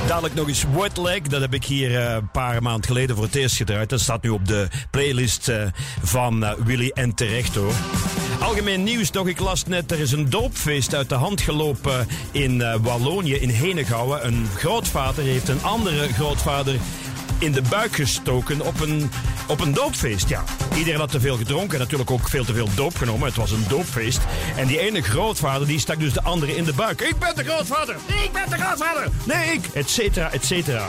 Dadelijk 0.07 0.33
nog 0.33 0.47
eens 0.47 0.65
Wet 0.75 0.97
Leg. 0.97 1.21
Dat 1.21 1.41
heb 1.41 1.53
ik 1.53 1.63
hier 1.63 1.99
eh, 1.99 2.13
een 2.13 2.29
paar 2.31 2.61
maanden 2.61 2.85
geleden 2.85 3.15
voor 3.15 3.25
het 3.25 3.35
eerst 3.35 3.55
gedraaid. 3.55 3.89
Dat 3.89 3.99
staat 3.99 4.23
nu 4.23 4.29
op 4.29 4.47
de 4.47 4.67
playlist 4.89 5.51
van 6.03 6.45
Willy 6.65 6.91
en 6.93 7.15
terecht 7.15 7.55
hoor. 7.55 7.73
Algemeen 8.39 8.83
nieuws 8.83 9.11
nog. 9.11 9.27
Ik 9.27 9.39
las 9.39 9.65
net, 9.65 9.91
er 9.91 9.99
is 9.99 10.11
een 10.11 10.29
doopfeest 10.29 10.95
uit 10.95 11.09
de 11.09 11.15
hand 11.15 11.41
gelopen 11.41 12.07
in 12.31 12.81
Wallonië, 12.81 13.35
in 13.35 13.49
Henegouwen. 13.49 14.25
Een 14.25 14.47
grootvader 14.55 15.23
heeft 15.23 15.47
een 15.47 15.63
andere 15.63 16.13
grootvader 16.13 16.75
in 17.39 17.51
de 17.51 17.61
buik 17.69 17.95
gestoken 17.95 18.61
op 18.61 18.79
een, 18.79 19.09
op 19.47 19.59
een 19.59 19.73
doopfeest. 19.73 20.29
Ja, 20.29 20.43
iedereen 20.75 20.99
had 20.99 21.11
te 21.11 21.19
veel 21.19 21.37
gedronken 21.37 21.73
en 21.73 21.79
natuurlijk 21.79 22.11
ook 22.11 22.29
veel 22.29 22.45
te 22.45 22.53
veel 22.53 22.69
doop 22.75 22.97
genomen. 22.97 23.27
Het 23.27 23.35
was 23.35 23.51
een 23.51 23.65
doopfeest. 23.67 24.19
En 24.55 24.67
die 24.67 24.79
ene 24.79 25.01
grootvader 25.01 25.67
die 25.67 25.79
stak 25.79 25.99
dus 25.99 26.13
de 26.13 26.23
andere 26.23 26.55
in 26.55 26.63
de 26.63 26.73
buik. 26.73 27.01
Ik 27.01 27.19
ben 27.19 27.35
de 27.35 27.43
grootvader! 27.43 27.95
Ik 28.23 28.29
ben 28.33 28.49
de 28.49 28.57
grootvader! 28.57 29.07
Nee, 29.23 29.53
ik! 29.53 29.65
Et 29.73 29.89
cetera, 29.89 30.31
et 30.31 30.45
cetera. 30.45 30.87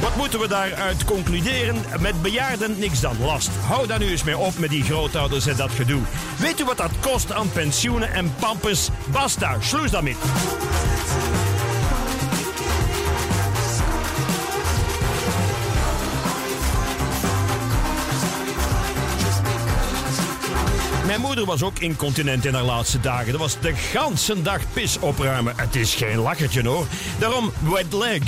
Wat 0.00 0.16
moeten 0.16 0.40
we 0.40 0.48
daaruit 0.48 1.04
concluderen? 1.04 1.76
Met 2.00 2.22
bejaarden 2.22 2.78
niks 2.78 3.00
dan 3.00 3.16
last. 3.20 3.50
Hou 3.66 3.86
daar 3.86 3.98
nu 3.98 4.10
eens 4.10 4.22
mee 4.22 4.38
op 4.38 4.58
met 4.58 4.70
die 4.70 4.84
grootouders 4.84 5.46
en 5.46 5.56
dat 5.56 5.70
gedoe. 5.70 6.00
Weet 6.38 6.60
u 6.60 6.64
wat 6.64 6.76
dat 6.76 6.90
kost 7.00 7.32
aan 7.32 7.50
pensioenen 7.50 8.12
en 8.12 8.34
pampers? 8.38 8.88
Basta, 9.12 9.56
sluis 9.60 9.90
daarmee. 9.90 10.16
Mijn 21.16 21.28
moeder 21.28 21.46
was 21.46 21.62
ook 21.62 21.78
incontinent 21.78 22.44
in 22.44 22.54
haar 22.54 22.62
laatste 22.62 23.00
dagen. 23.00 23.32
Dat 23.32 23.40
was 23.40 23.60
de 23.60 23.74
ganse 23.74 24.42
dag 24.42 24.60
pis 24.72 24.98
opruimen. 24.98 25.52
Het 25.56 25.76
is 25.76 25.94
geen 25.94 26.18
lachertje 26.18 26.68
hoor. 26.68 26.86
Daarom 27.18 27.52
wet 27.72 27.92
leg. 27.92 28.22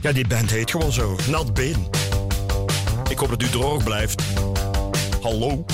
Ja, 0.00 0.12
die 0.12 0.26
band 0.26 0.50
heet 0.50 0.70
gewoon 0.70 0.92
zo. 0.92 1.16
Nat 1.28 1.54
been. 1.54 1.88
Ik 3.10 3.18
hoop 3.18 3.28
dat 3.28 3.42
u 3.42 3.48
droog 3.48 3.84
blijft. 3.84 4.22
Hallo? 5.22 5.64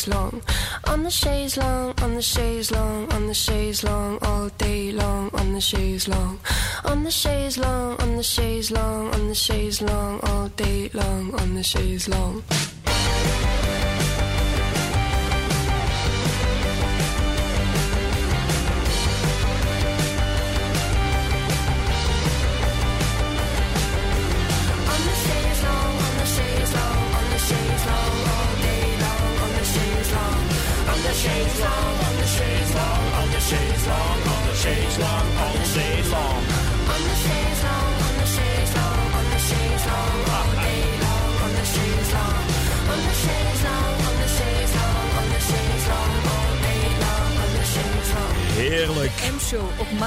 chaise 0.00 0.08
long, 0.08 0.42
on 0.86 1.02
the 1.02 1.10
chaise 1.10 1.56
long, 1.58 1.94
on 2.02 2.14
the 2.14 2.22
chaise 2.22 2.70
long, 2.70 3.12
on 3.12 3.26
the 3.26 3.34
chaise 3.34 3.84
long, 3.84 4.18
all 4.22 4.48
day 4.56 4.92
long, 4.92 5.30
on 5.34 5.52
the 5.52 5.60
chaise 5.60 6.08
long, 6.08 6.38
on 6.84 7.04
the 7.04 7.10
chaise 7.10 7.58
long, 7.58 8.00
on 8.00 8.16
the 8.16 8.22
chaise 8.22 8.70
long, 8.70 9.12
on 9.12 9.28
the 9.28 9.34
chaise 9.34 9.82
long, 9.82 10.20
all 10.22 10.48
day 10.56 10.90
long, 10.94 11.34
on 11.40 11.54
the 11.54 11.62
chaise 11.62 12.08
long. 12.08 12.42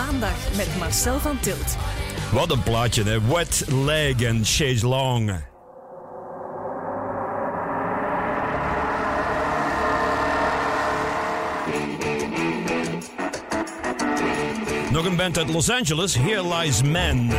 maandag 0.06 0.56
met 0.56 0.78
Marcel 0.80 1.20
van 1.20 1.40
Tilt. 1.40 1.78
Wat 2.32 2.52
een 2.52 2.64
plaatje, 2.64 3.04
hè? 3.04 3.22
Wet 3.22 3.66
Leg 3.68 4.30
and 4.30 4.48
Chase 4.48 4.88
Long. 4.88 5.32
Nog 14.92 15.06
een 15.06 15.16
band 15.16 15.38
uit 15.38 15.50
Los 15.50 15.70
Angeles, 15.70 16.16
Here 16.18 16.56
Lies 16.56 16.82
Man. 16.82 17.32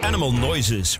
Animal 0.00 0.32
Noises. 0.32 0.98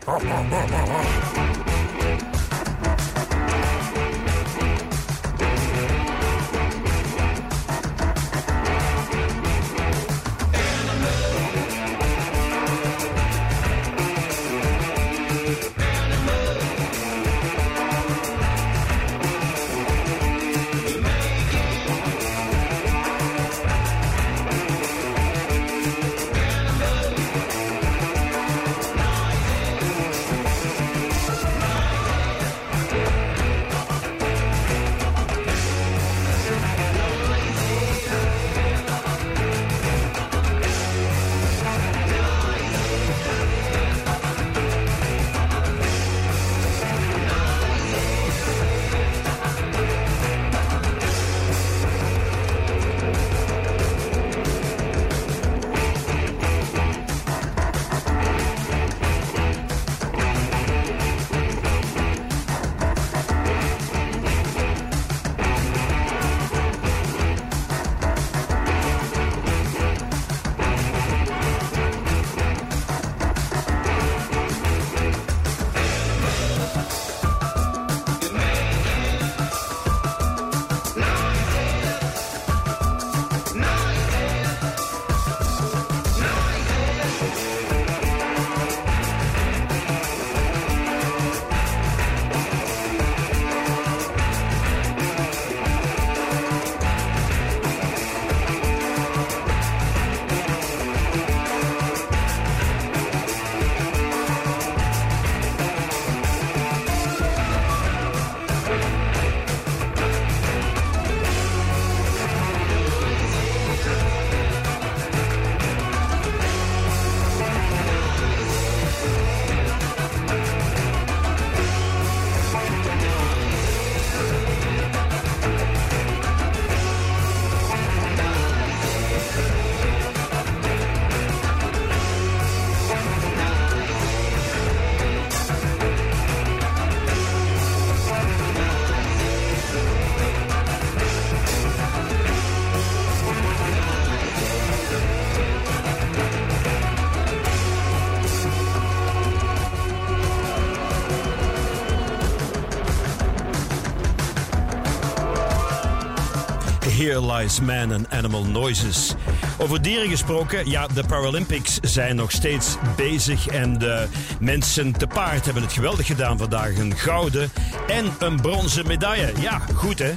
Man 157.43 157.93
and 157.93 158.11
Animal 158.11 158.45
Noises. 158.45 159.15
Over 159.59 159.83
dieren 159.83 160.09
gesproken, 160.09 160.71
ja, 160.71 160.87
de 160.87 161.05
Paralympics 161.05 161.79
zijn 161.81 162.17
nog 162.17 162.31
steeds 162.31 162.77
bezig. 162.97 163.47
En 163.47 163.79
de 163.79 164.07
mensen 164.41 164.93
te 164.93 165.07
paard 165.07 165.45
hebben 165.45 165.63
het 165.63 165.73
geweldig 165.73 166.07
gedaan 166.07 166.39
vandaag. 166.39 166.77
Een 166.79 166.97
gouden 166.97 167.51
en 167.89 168.05
een 168.19 168.41
bronzen 168.41 168.87
medaille. 168.87 169.33
Ja, 169.41 169.61
goed 169.75 169.99
hè? 169.99 170.11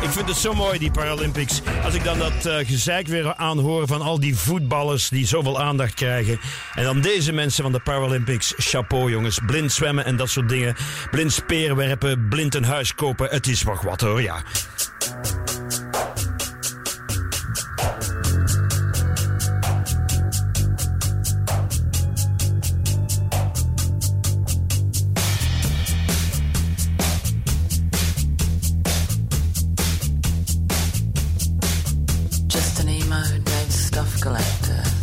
Ik 0.00 0.08
vind 0.08 0.28
het 0.28 0.36
zo 0.36 0.54
mooi, 0.54 0.78
die 0.78 0.90
Paralympics. 0.90 1.60
Als 1.84 1.94
ik 1.94 2.04
dan 2.04 2.18
dat 2.18 2.46
eh, 2.46 2.66
gezeik 2.66 3.06
weer 3.06 3.34
aanhoor 3.34 3.86
van 3.86 4.02
al 4.02 4.20
die 4.20 4.36
voetballers 4.36 5.08
die 5.08 5.26
zoveel 5.26 5.60
aandacht 5.60 5.94
krijgen. 5.94 6.40
En 6.74 6.84
dan 6.84 7.00
deze 7.00 7.32
mensen 7.32 7.62
van 7.62 7.72
de 7.72 7.80
Paralympics. 7.80 8.54
Chapeau 8.56 9.10
jongens. 9.10 9.40
Blind 9.46 9.72
zwemmen 9.72 10.04
en 10.04 10.16
dat 10.16 10.30
soort 10.30 10.48
dingen. 10.48 10.76
Blind 11.10 11.32
speerwerpen, 11.32 12.28
blind 12.28 12.54
een 12.54 12.64
huis 12.64 12.94
kopen. 12.94 13.28
Het 13.30 13.46
is 13.46 13.64
nog 13.64 13.82
wat 13.82 14.00
hoor, 14.00 14.22
ja. 14.22 14.42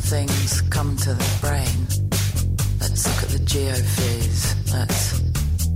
Things 0.09 0.61
come 0.69 0.95
to 0.95 1.13
the 1.13 1.37
brain. 1.41 1.85
Let's 2.79 3.05
look 3.05 3.23
at 3.23 3.29
the 3.29 3.43
geophys. 3.43 4.55
Let's 4.71 5.19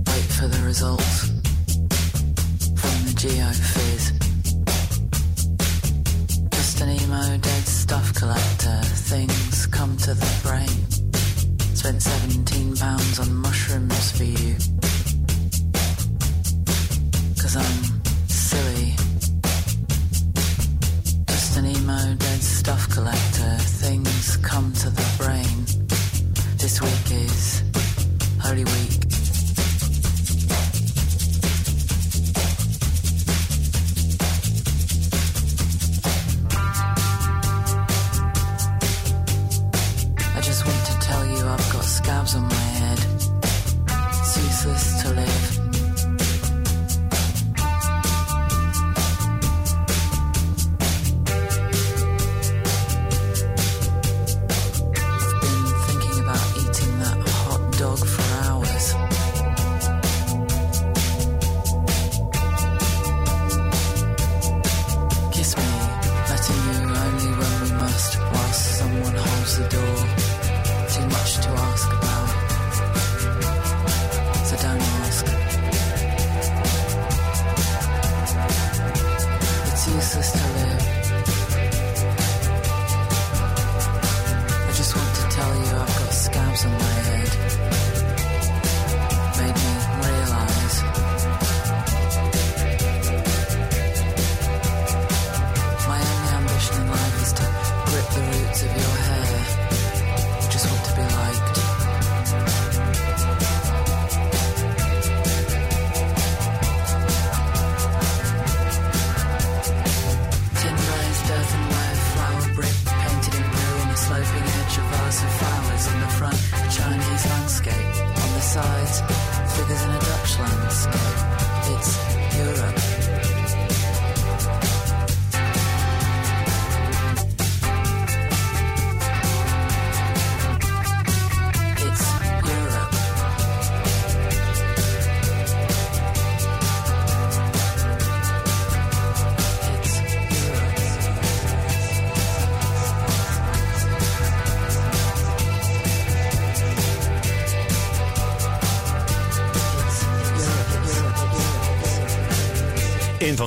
wait 0.08 0.24
for 0.32 0.48
the 0.48 0.62
results 0.64 1.28
from 2.80 3.04
the 3.04 3.12
geophys. 3.14 3.91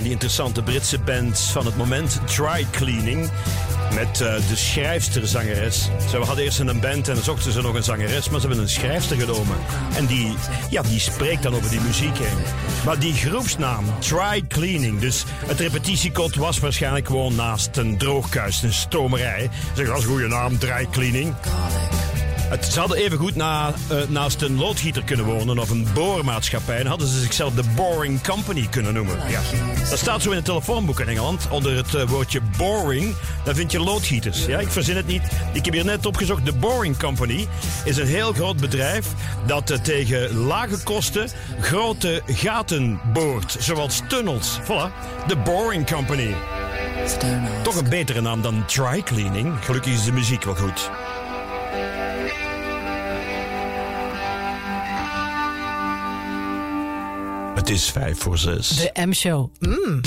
Die 0.06 0.14
interessante 0.14 0.62
Britse 0.62 1.00
bands 1.00 1.52
van 1.52 1.66
het 1.66 1.78
moment, 1.78 2.20
Dry 2.26 2.68
Cleaning. 2.72 3.30
Met 3.94 4.22
eh, 4.22 4.36
de 4.50 4.56
schrijfster-zangeres. 4.56 5.90
Ze 6.10 6.18
hadden 6.18 6.44
eerst 6.44 6.60
een 6.60 6.80
band 6.80 7.08
en 7.08 7.24
zochten 7.24 7.52
ze 7.52 7.62
nog 7.62 7.76
een 7.76 7.84
zangeres, 7.84 8.30
maar 8.30 8.40
ze 8.40 8.48
hebben 8.48 8.66
een 8.66 8.70
schrijfster 8.70 9.18
genomen. 9.18 9.58
En 9.96 10.06
die, 10.06 10.34
ja, 10.70 10.82
die 10.82 11.00
spreekt 11.00 11.44
dan 11.44 11.56
over 11.56 11.70
die 11.70 11.80
muziek 11.80 12.18
heen. 12.18 12.38
Maar 12.86 13.00
die 13.00 13.14
groepsnaam, 13.14 13.86
Dry 14.00 14.44
Cleaning, 14.48 15.00
dus 15.00 15.24
het 15.46 15.60
repetitiekot 15.60 16.36
was 16.36 16.60
waarschijnlijk 16.60 17.08
gewoon 17.08 17.36
naast 17.36 17.78
een 17.78 17.98
droogkuist, 17.98 18.64
een 18.64 18.74
stomerij. 18.74 19.50
Zeg, 19.76 19.88
dat 19.88 19.98
is 19.98 20.04
een 20.04 20.10
goede 20.10 20.28
naam, 20.28 20.58
Dry 20.58 20.88
Cleaning. 20.92 21.34
Het, 22.56 22.66
ze 22.74 22.80
hadden 22.80 22.98
even 22.98 23.18
goed 23.18 23.36
na, 23.36 23.74
eh, 23.88 23.98
naast 24.08 24.42
een 24.42 24.58
loodgieter 24.58 25.04
kunnen 25.04 25.26
wonen 25.26 25.60
of 25.60 25.70
een 25.70 25.88
boormaatschappij. 25.94 26.80
En 26.80 26.86
hadden 26.86 27.08
ze 27.08 27.20
zichzelf 27.20 27.54
de 27.54 27.64
Boring 27.76 28.24
Company 28.24 28.68
kunnen 28.70 28.94
noemen. 28.94 29.18
Ja. 29.30 29.42
Dat 29.90 30.00
staat 30.00 30.22
zo 30.22 30.30
in 30.30 30.36
het 30.36 30.46
telefoonboek 30.46 31.00
in 31.00 31.08
Engeland. 31.08 31.48
Onder 31.50 31.76
het 31.76 31.96
eh, 31.96 32.10
woordje 32.10 32.42
boring, 32.58 33.16
daar 33.44 33.56
vind 33.56 33.72
je 33.72 33.80
loodgieters. 33.80 34.46
Ja, 34.46 34.60
ik 34.60 34.68
verzin 34.68 34.96
het 34.96 35.08
niet. 35.08 35.22
Ik 35.54 35.66
heb 35.66 35.74
hier 35.74 35.86
net 35.86 36.06
opgezocht. 36.06 36.46
De 36.46 36.54
Boring 36.54 36.98
Company 36.98 37.48
is 37.86 37.98
een 37.98 38.08
heel 38.08 38.34
groot 38.34 38.58
bedrijf 38.58 39.08
dat 39.46 39.70
eh, 39.70 39.78
tegen 39.78 40.36
lage 40.36 40.84
kosten 40.84 41.30
grote 41.60 42.22
gaten 42.26 43.00
boort. 43.14 43.56
Zoals 43.60 44.02
tunnels. 44.08 44.60
Voilà. 44.64 44.92
De 45.28 45.36
Boring 45.44 45.92
Company. 45.92 46.36
Toch 47.64 47.76
een 47.76 47.90
betere 47.90 48.22
naam 48.22 48.42
dan 48.42 48.66
dry 48.66 49.02
cleaning. 49.04 49.54
Gelukkig 49.62 49.94
is 49.94 50.04
de 50.04 50.12
muziek 50.12 50.44
wel 50.44 50.56
goed. 50.56 50.90
Het 57.56 57.70
is 57.70 57.90
vijf 57.90 58.20
voor 58.20 58.38
zes. 58.38 58.68
De 58.68 59.06
M-show. 59.06 59.50
Mm. 59.60 60.02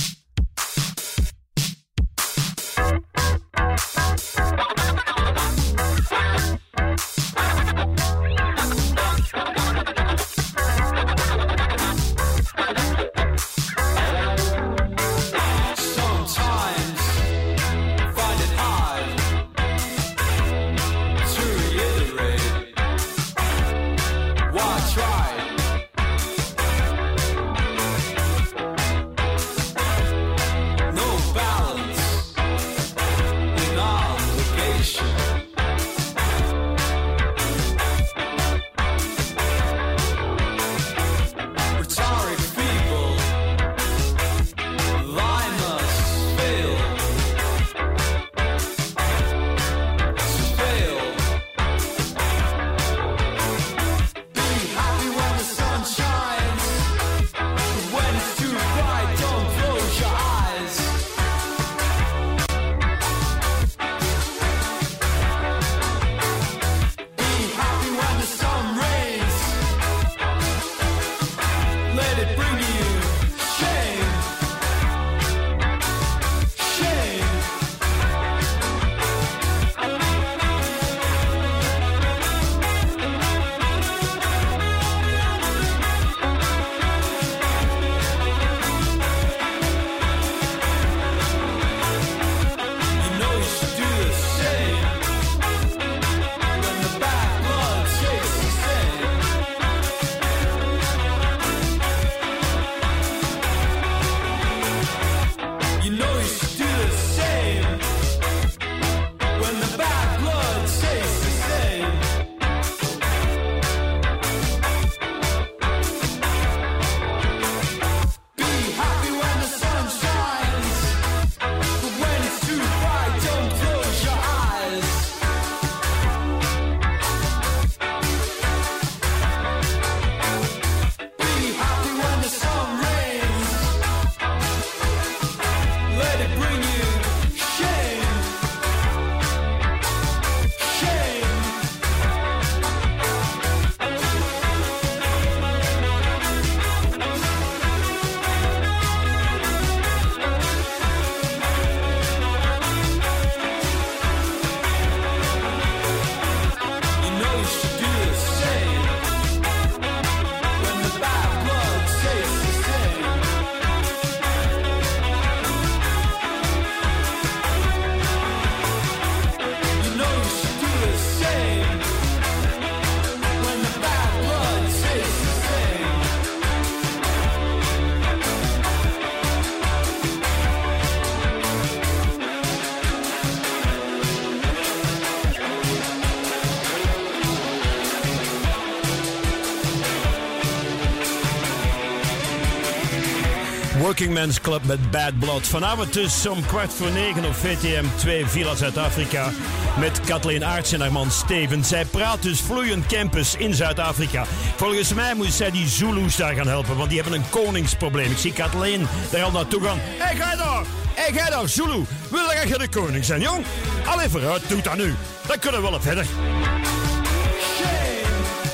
Working 193.98 194.18
Men's 194.18 194.40
Club 194.40 194.64
met 194.64 194.90
Bad 194.90 195.18
Blood. 195.18 195.46
Vanavond 195.46 195.92
dus 195.92 196.26
om 196.26 196.46
kwart 196.46 196.72
voor 196.72 196.90
negen 196.90 197.24
op 197.24 197.34
VTM 197.34 197.84
2 197.96 198.26
Villa 198.26 198.54
Zuid-Afrika. 198.54 199.30
Met 199.78 200.00
Kathleen 200.00 200.44
Aarts 200.44 200.72
en 200.72 200.80
haar 200.80 200.92
man 200.92 201.10
Steven. 201.10 201.64
Zij 201.64 201.84
praat 201.84 202.22
dus 202.22 202.40
vloeiend 202.40 202.86
campus 202.86 203.34
in 203.36 203.54
Zuid-Afrika. 203.54 204.24
Volgens 204.56 204.94
mij 204.94 205.14
moet 205.14 205.32
zij 205.32 205.50
die 205.50 205.68
Zulus 205.68 206.16
daar 206.16 206.34
gaan 206.34 206.46
helpen, 206.46 206.76
want 206.76 206.90
die 206.90 207.00
hebben 207.00 207.18
een 207.18 207.30
koningsprobleem. 207.30 208.10
Ik 208.10 208.18
zie 208.18 208.32
Kathleen 208.32 208.86
daar 209.10 209.22
al 209.22 209.30
naartoe 209.30 209.62
gaan. 209.62 209.78
Hé, 209.78 210.04
hey, 210.04 210.16
ga 210.16 210.30
je 210.30 210.36
daar! 210.36 210.62
Hé, 210.94 211.02
hey, 211.02 211.12
ga 211.12 211.30
daar, 211.30 211.48
Zulu! 211.48 211.84
Wil 212.10 212.48
je 212.48 212.58
de 212.58 212.68
koning 212.68 213.04
zijn, 213.04 213.20
jong? 213.20 213.44
Allee, 213.86 214.08
vooruit, 214.08 214.48
doe 214.48 214.62
dat 214.62 214.76
nu. 214.76 214.94
Dan 215.26 215.38
kunnen 215.38 215.62
we 215.62 215.70
wel 215.70 215.80
verder. 215.80 216.06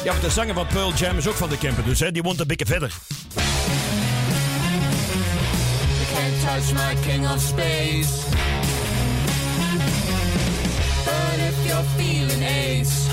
Ja, 0.05 0.15
de 0.21 0.31
zanger 0.31 0.55
van 0.55 0.67
Pearl 0.67 0.93
Jam 0.95 1.17
is 1.17 1.29
ook 1.29 1.35
van 1.35 1.49
de 1.49 1.59
camper, 1.59 1.85
dus 1.85 2.01
hè, 2.01 2.13
die 2.13 2.23
woont 2.23 2.41
een 2.41 2.47
beetje 2.47 2.67
verder. 2.67 2.95
Can't 6.25 6.43
touch 6.43 6.73
my 6.73 6.95
king 7.03 7.27
of 7.27 7.41
space. 7.41 8.25
But 11.05 11.39
if 11.49 11.57
you're 11.67 11.89
feeling 11.99 12.43
ace, 12.43 13.09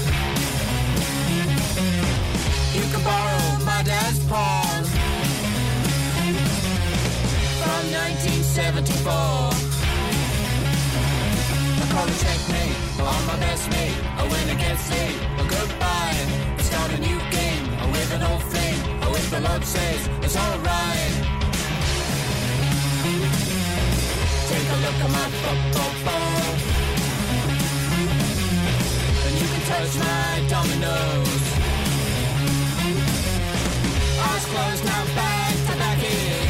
you 2.76 2.84
can 2.91 3.03
borrow 3.03 3.66
my 3.66 3.84
dad's 3.84 4.20
pawn 4.32 4.84
from 7.59 7.84
1974. 7.91 9.12
I 11.82 11.86
call 11.91 12.07
it 12.07 12.18
checkmate 12.24 12.78
on 13.01 13.26
my 13.28 13.38
best 13.39 13.70
mate. 13.72 13.97
A 14.20 14.24
win 14.32 14.47
against 14.55 14.89
me, 14.89 15.03
a 15.38 15.43
goodbye. 15.55 16.22
Start 16.59 16.91
a 16.93 16.99
new 16.99 17.20
game 17.38 17.66
with 17.91 18.14
an 18.14 18.24
old 18.24 18.43
flame. 18.43 18.80
If 19.14 19.30
the 19.30 19.41
Lord 19.41 19.64
says 19.66 20.07
it's 20.24 20.38
alright. 20.38 21.30
A 24.72 24.78
look 24.86 24.99
at 25.05 25.11
my 25.11 25.28
ball. 26.05 26.53
And 29.26 29.34
you 29.41 29.47
can 29.53 29.63
touch 29.72 29.93
my 30.07 30.32
dominoes. 30.53 31.43
Eyes 34.28 34.45
closed, 34.51 34.84
now 34.86 35.03
back 35.19 35.55
to 35.67 35.74
back 35.82 36.01
it. 36.01 36.47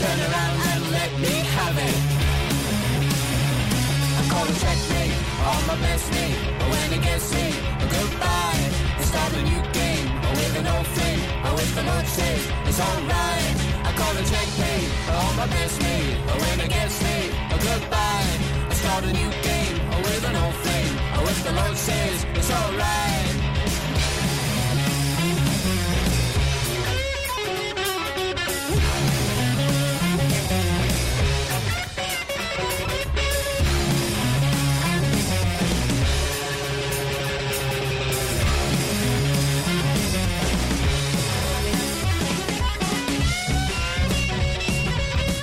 Turn 0.00 0.18
around 0.28 0.56
and 0.70 0.82
let 0.98 1.12
me 1.24 1.34
have 1.56 1.76
it. 1.88 1.98
I 4.18 4.22
call 4.32 4.46
it 4.52 4.58
checkmate 4.62 5.16
on 5.50 5.60
my 5.70 5.76
best 5.86 6.06
mate. 6.14 6.38
When 6.70 6.88
it 6.96 7.02
gets 7.02 7.28
me, 7.34 7.46
goodbye. 7.94 8.64
Start 9.10 9.32
a 9.32 9.42
new 9.50 9.62
game 9.80 10.06
with 10.38 10.60
an 10.60 10.66
old 10.74 10.86
flame. 10.94 11.22
If 11.64 11.74
the 11.74 11.82
Lord 11.82 12.06
says 12.06 12.42
it's 12.68 12.80
alright. 12.80 13.67
I 13.98 14.00
call 14.00 14.16
it 14.16 14.26
checkmate 14.26 14.90
on 15.10 15.36
my 15.36 15.46
best 15.48 15.82
mate. 15.82 16.18
When 16.40 16.60
it 16.60 16.70
gets 16.70 17.02
me, 17.02 17.30
goodbye. 17.50 18.30
I 18.70 18.74
start 18.74 19.02
a 19.02 19.12
new 19.12 19.30
game 19.42 19.76
with 20.04 20.24
an 20.24 20.36
old 20.36 20.54
flame. 20.54 20.98
If 21.26 21.42
the 21.44 21.52
Lord 21.52 21.76
says 21.76 22.24
it's 22.36 22.50
alright. 22.52 23.37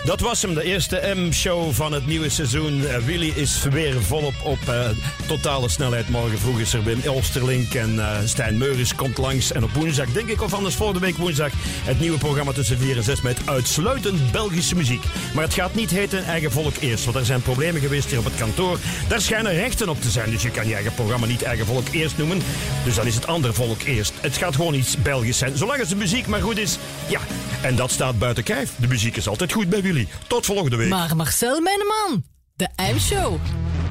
Dat 0.06 0.20
was 0.20 0.42
hem, 0.42 0.54
de 0.54 0.64
eerste 0.64 1.14
M-show 1.16 1.74
van 1.74 1.92
het 1.92 2.08
nieuwe 2.08 2.30
seizoen. 2.30 2.86
Eh, 2.88 2.98
Willy 2.98 3.34
is 3.36 3.64
weer 3.64 4.04
volop 4.04 4.34
op 4.44 4.60
eh, 4.68 4.90
totale 5.28 5.70
snelheid. 5.70 6.10
Morgen 6.10 6.40
vroeg 6.40 6.60
is 6.60 6.74
er 6.74 6.84
Wim 6.84 7.00
Elsterlink 7.04 7.74
en 7.74 8.00
eh, 8.00 8.18
Stijn 8.26 8.58
Meuris 8.58 8.96
komt 8.96 9.18
langs. 9.18 9.52
En 9.52 9.64
op 9.64 9.72
woensdag, 9.72 10.12
denk 10.12 10.30
ik, 10.30 10.42
of 10.42 10.54
anders 10.54 10.76
volgende 10.76 11.02
week 11.02 11.18
woensdag... 11.18 11.52
het 11.84 12.00
nieuwe 12.00 12.18
programma 12.18 12.52
tussen 12.52 12.78
4 12.78 12.98
en 12.98 13.04
6 13.04 13.22
met 13.22 13.38
uitsluitend 13.46 14.32
Belgische 14.32 14.76
muziek. 14.76 15.04
Maar 15.34 15.44
het 15.44 15.54
gaat 15.54 15.76
niet 15.76 15.90
heten 15.90 16.26
Eigen 16.26 16.52
Volk 16.52 16.76
Eerst, 16.80 17.06
want 17.06 17.18
er 17.18 17.26
zijn 17.26 17.42
problemen 17.42 17.82
geweest 17.82 18.10
hier 18.10 18.20
op 18.20 18.26
het 18.26 18.36
kantoor. 18.36 18.80
Daar 19.08 19.22
schijnen 19.22 19.54
rechten 19.54 19.90
op 19.90 20.02
te 20.02 20.10
zijn, 20.10 20.30
dus 20.30 20.42
je 20.42 20.52
kan 20.52 20.68
je 20.68 20.74
eigen 20.74 20.94
programma 20.94 21.26
niet 21.26 21.44
Eigen 21.44 21.66
Volk 21.66 21.88
Eerst 21.92 22.18
noemen. 22.18 22.42
Dus 22.84 22.96
dan 22.96 23.08
is 23.08 23.16
het 23.16 23.28
andere 23.28 23.54
volk 23.54 23.82
eerst. 23.82 24.14
Het 24.22 24.38
gaat 24.38 24.56
gewoon 24.56 24.74
iets 24.74 24.98
Belgisch 24.98 25.38
zijn, 25.38 25.58
zolang 25.58 25.80
als 25.80 25.90
de 25.90 25.96
muziek 25.96 26.28
maar 26.28 26.42
goed 26.42 26.58
is. 26.58 26.78
Ja, 27.08 27.20
en 27.62 27.76
dat 27.76 27.92
staat 27.92 28.20
buiten 28.20 28.44
kijf. 28.44 28.72
De 28.76 28.88
muziek 28.88 29.16
is 29.18 29.28
altijd 29.28 29.52
goed 29.52 29.70
bij 29.70 29.82
Willy. 29.82 29.95
Tot 30.28 30.46
volgende 30.46 30.76
week. 30.76 30.90
Maar 30.90 31.16
Marcel, 31.16 31.62
mijn 31.62 31.80
man, 31.80 32.24
de 32.56 32.70
M-show. 32.94 33.40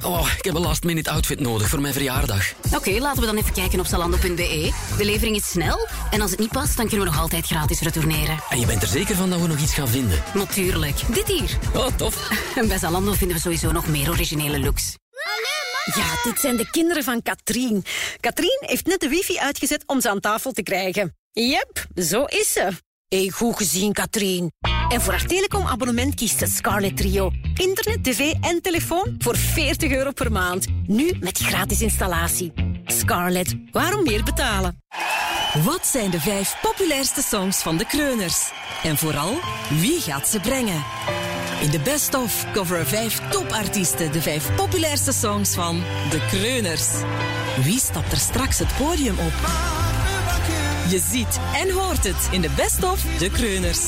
Oh, 0.03 0.29
ik 0.39 0.45
heb 0.45 0.55
een 0.55 0.61
last 0.61 0.83
minute 0.85 1.11
outfit 1.11 1.41
nodig 1.41 1.69
voor 1.69 1.81
mijn 1.81 1.93
verjaardag. 1.93 2.53
Oké, 2.75 2.91
laten 2.91 3.21
we 3.21 3.27
dan 3.27 3.37
even 3.37 3.53
kijken 3.53 3.81
op 3.81 3.87
zalando.be. 3.87 4.73
De 4.99 5.05
levering 5.05 5.37
is 5.37 5.51
snel 5.51 5.89
en 6.11 6.21
als 6.21 6.31
het 6.31 6.41
niet 6.41 6.51
past, 6.51 6.77
dan 6.77 6.89
kunnen 6.89 7.07
we 7.07 7.13
nog 7.13 7.23
altijd 7.23 7.47
gratis 7.47 7.81
retourneren. 7.81 8.39
En 8.49 8.61
je 8.61 8.67
bent 8.67 8.83
er 8.83 8.89
zeker 8.89 9.15
van 9.15 9.31
dat 9.31 9.41
we 9.41 9.47
nog 9.47 9.59
iets 9.59 9.75
gaan 9.75 9.89
vinden? 9.89 10.23
Natuurlijk. 10.35 11.15
Dit 11.15 11.27
hier. 11.27 11.59
Oh, 11.75 11.87
tof. 11.97 12.31
En 12.57 12.69
bij 12.69 12.79
Zalando 12.79 13.13
vinden 13.13 13.37
we 13.37 13.43
sowieso 13.43 13.73
nog 13.73 13.89
meer 13.89 14.11
originele 14.11 14.59
looks. 14.59 14.95
Ja, 15.95 16.31
dit 16.31 16.41
zijn 16.41 16.57
de 16.57 16.71
kinderen 16.71 17.05
van 17.05 17.23
Katrien. 17.23 17.85
Katrien 18.21 18.59
heeft 18.61 18.87
net 18.87 19.01
de 19.01 19.09
wifi 19.09 19.39
uitgezet 19.39 19.83
om 19.87 20.01
ze 20.01 20.11
aan 20.11 20.21
tafel 20.21 20.53
te 20.53 20.63
krijgen. 20.63 21.17
Yep, 21.33 21.87
zo 21.95 22.25
is 22.25 22.53
ze. 22.53 22.69
Hey, 23.09 23.31
goed 23.31 23.57
gezien, 23.57 23.93
Katrien. 23.93 24.53
En 24.89 25.01
voor 25.01 25.13
haar 25.13 25.27
telecomabonnement 25.27 26.15
kiest 26.15 26.39
ze 26.39 26.47
Scarlet 26.47 26.97
Trio. 26.97 27.31
Internet, 27.55 28.05
tv 28.05 28.33
en 28.41 28.63
telefoon 28.63 29.15
voor 29.19 29.37
40 29.37 29.93
euro 29.93 30.11
per 30.11 30.33
maand. 30.33 30.67
Nu 30.87 31.17
met 31.21 31.39
gratis 31.39 31.81
installatie. 31.81 32.53
Scarlet, 32.85 33.57
waarom 33.71 34.03
meer 34.03 34.23
betalen? 34.23 34.83
Wat 35.65 35.87
zijn 35.87 36.11
de 36.11 36.21
vijf 36.21 36.57
populairste 36.63 37.23
songs 37.23 37.63
van 37.63 37.77
de 37.77 37.87
Kreuners? 37.87 38.51
En 38.83 38.97
vooral, 38.97 39.39
wie 39.71 40.01
gaat 40.01 40.29
ze 40.29 40.41
brengen? 40.41 40.85
In 41.61 41.71
de 41.71 41.81
Best 41.81 42.15
of 42.15 42.47
coveren 42.53 42.87
vijf 42.87 43.21
topartiesten 43.31 44.13
de 44.13 44.23
vijf 44.23 44.55
populairste 44.55 45.13
songs 45.13 45.55
van 45.55 45.83
de 46.11 46.27
Kreuners. 46.29 46.89
Wie 47.63 47.79
stapt 47.79 48.13
er 48.13 48.19
straks 48.19 48.59
het 48.59 48.77
podium 48.77 49.19
op? 49.19 49.33
Je 50.89 51.01
ziet 51.11 51.39
en 51.55 51.71
hoort 51.71 52.05
het 52.05 52.29
in 52.31 52.41
de 52.41 52.51
Best 52.57 52.83
of 52.85 53.01
de 53.19 53.31
Kreuners. 53.31 53.81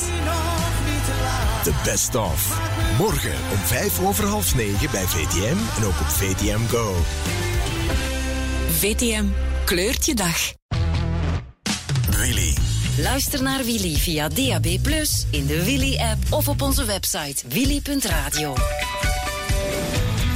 The 1.63 1.73
Best 1.83 2.15
of. 2.15 2.59
Morgen 2.97 3.33
om 3.51 3.57
vijf 3.57 3.99
over 3.99 4.25
half 4.25 4.55
negen 4.55 4.91
bij 4.91 5.03
VTM 5.05 5.57
en 5.77 5.85
ook 5.85 5.99
op 5.99 6.07
VTM 6.07 6.59
Go. 6.67 6.95
VTM 8.71 9.25
kleurt 9.65 10.05
je 10.05 10.13
dag. 10.13 10.53
Willy. 12.09 12.57
Luister 12.97 13.43
naar 13.43 13.63
Willy 13.63 13.95
via 13.95 14.27
DAB+, 14.27 14.65
in 15.29 15.45
de 15.45 15.63
Willy-app 15.63 16.19
of 16.29 16.47
op 16.47 16.61
onze 16.61 16.85
website 16.85 17.47
willy.radio. 17.47 18.53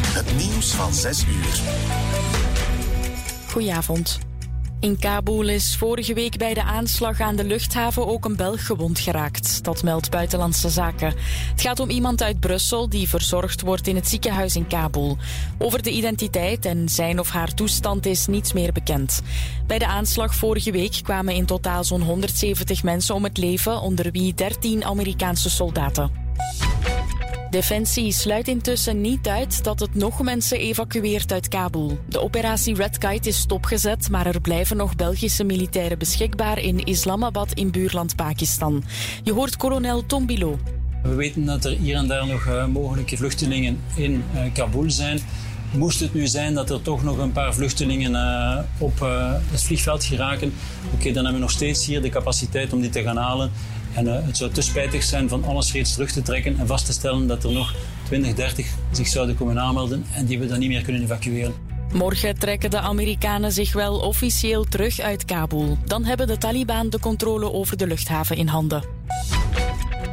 Het 0.08 0.36
nieuws 0.36 0.72
van 0.72 0.94
6 0.94 1.24
uur. 1.24 1.60
Goedenavond. 3.48 4.31
In 4.82 5.00
Kabul 5.00 5.48
is 5.48 5.76
vorige 5.76 6.14
week 6.14 6.38
bij 6.38 6.54
de 6.54 6.64
aanslag 6.64 7.20
aan 7.20 7.36
de 7.36 7.44
luchthaven 7.44 8.08
ook 8.08 8.26
een 8.26 8.36
Belg 8.36 8.66
gewond 8.66 9.00
geraakt. 9.00 9.64
Dat 9.64 9.84
meldt 9.84 10.10
Buitenlandse 10.10 10.70
Zaken. 10.70 11.14
Het 11.52 11.62
gaat 11.62 11.80
om 11.80 11.90
iemand 11.90 12.24
uit 12.24 12.40
Brussel 12.40 12.90
die 12.90 13.10
verzorgd 13.10 13.62
wordt 13.62 13.88
in 13.88 13.96
het 13.96 14.08
ziekenhuis 14.08 14.56
in 14.56 14.68
Kabul. 14.68 15.18
Over 15.58 15.84
de 15.84 15.92
identiteit 15.92 16.66
en 16.66 16.90
zijn 16.90 17.20
of 17.20 17.30
haar 17.30 17.54
toestand 17.54 18.06
is 18.06 18.28
niets 18.28 18.54
meer 18.54 18.72
bekend. 18.72 19.22
Bij 19.68 19.80
de 19.80 19.88
aanslag 19.88 20.36
vorige 20.36 20.72
week 20.72 21.00
kwamen 21.04 21.34
in 21.34 21.46
totaal 21.46 21.84
zo'n 21.84 22.02
170 22.02 22.84
mensen 22.84 23.16
om 23.16 23.24
het 23.24 23.38
leven, 23.38 23.82
onder 23.82 24.12
wie 24.12 24.34
13 24.34 24.84
Amerikaanse 24.84 25.50
soldaten. 25.50 26.12
Defensie 27.52 28.12
sluit 28.12 28.48
intussen 28.48 29.02
niet 29.02 29.28
uit 29.28 29.64
dat 29.64 29.80
het 29.80 29.96
nog 29.96 30.22
mensen 30.22 30.60
evacueert 30.60 31.32
uit 31.32 31.48
Kabul. 31.48 32.00
De 32.10 32.22
operatie 32.22 32.76
Red 32.76 32.98
Kite 32.98 33.30
is 33.30 33.38
stopgezet, 33.38 34.10
maar 34.10 34.26
er 34.26 34.42
blijven 34.42 34.78
nog 34.78 34.96
Belgische 34.96 35.44
militairen 35.44 35.98
beschikbaar 35.98 36.60
in 36.60 36.86
Islamabad 36.86 37.52
in 37.54 37.72
buurland 37.72 38.16
Pakistan. 38.16 38.84
Je 39.24 39.34
hoort 39.34 39.58
kolonel 39.58 40.06
Tombilo. 40.06 40.60
We 41.04 41.16
weten 41.16 41.46
dat 41.46 41.66
er 41.66 41.72
hier 41.72 41.96
en 41.96 42.08
daar 42.08 42.28
nog 42.28 42.46
uh, 42.46 42.66
mogelijke 42.66 43.18
vluchtelingen 43.18 43.80
in 43.96 44.24
uh, 44.34 44.42
Kabul 44.54 44.92
zijn. 44.92 45.20
Moest 45.72 46.00
het 46.00 46.14
nu 46.14 46.28
zijn 46.28 46.54
dat 46.54 46.70
er 46.70 46.82
toch 46.82 47.04
nog 47.04 47.18
een 47.18 47.32
paar 47.32 47.54
vluchtelingen 47.54 48.12
uh, 48.12 48.60
op 48.78 49.00
het 49.52 49.64
vliegveld 49.64 50.04
geraken, 50.04 50.54
oké, 50.94 51.04
dan 51.04 51.14
hebben 51.14 51.34
we 51.34 51.40
nog 51.40 51.52
steeds 51.52 51.86
hier 51.86 52.02
de 52.02 52.10
capaciteit 52.10 52.74
om 52.74 52.82
die 52.82 52.90
te 52.90 53.02
gaan 53.02 53.18
halen. 53.18 53.52
En 53.96 54.06
uh, 54.06 54.26
het 54.26 54.38
zou 54.38 54.52
te 54.52 54.62
spijtig 54.62 55.04
zijn 55.04 55.30
van 55.30 55.44
alles 55.44 55.74
reeds 55.74 55.94
terug 55.94 56.12
te 56.12 56.22
trekken 56.22 56.60
en 56.60 56.68
vast 56.68 56.86
te 56.86 56.94
stellen 56.94 57.28
dat 57.28 57.44
er 57.44 57.52
nog 57.52 57.76
20, 58.04 58.34
30 58.34 58.68
zich 58.92 59.08
zouden 59.08 59.36
komen 59.36 59.60
aanmelden 59.60 60.06
en 60.14 60.26
die 60.26 60.40
we 60.40 60.48
dan 60.48 60.60
niet 60.60 60.70
meer 60.70 60.82
kunnen 60.82 61.04
evacueren. 61.04 61.54
Morgen 61.94 62.40
trekken 62.40 62.70
de 62.70 62.80
Amerikanen 62.80 63.52
zich 63.52 63.74
wel 63.74 64.00
officieel 64.00 64.64
terug 64.64 65.00
uit 65.00 65.26
Kabul. 65.26 65.78
Dan 65.86 66.04
hebben 66.04 66.28
de 66.28 66.38
Taliban 66.38 66.90
de 66.90 67.00
controle 67.00 67.52
over 67.52 67.78
de 67.78 67.88
luchthaven 67.88 68.38
in 68.38 68.48
handen. 68.48 68.84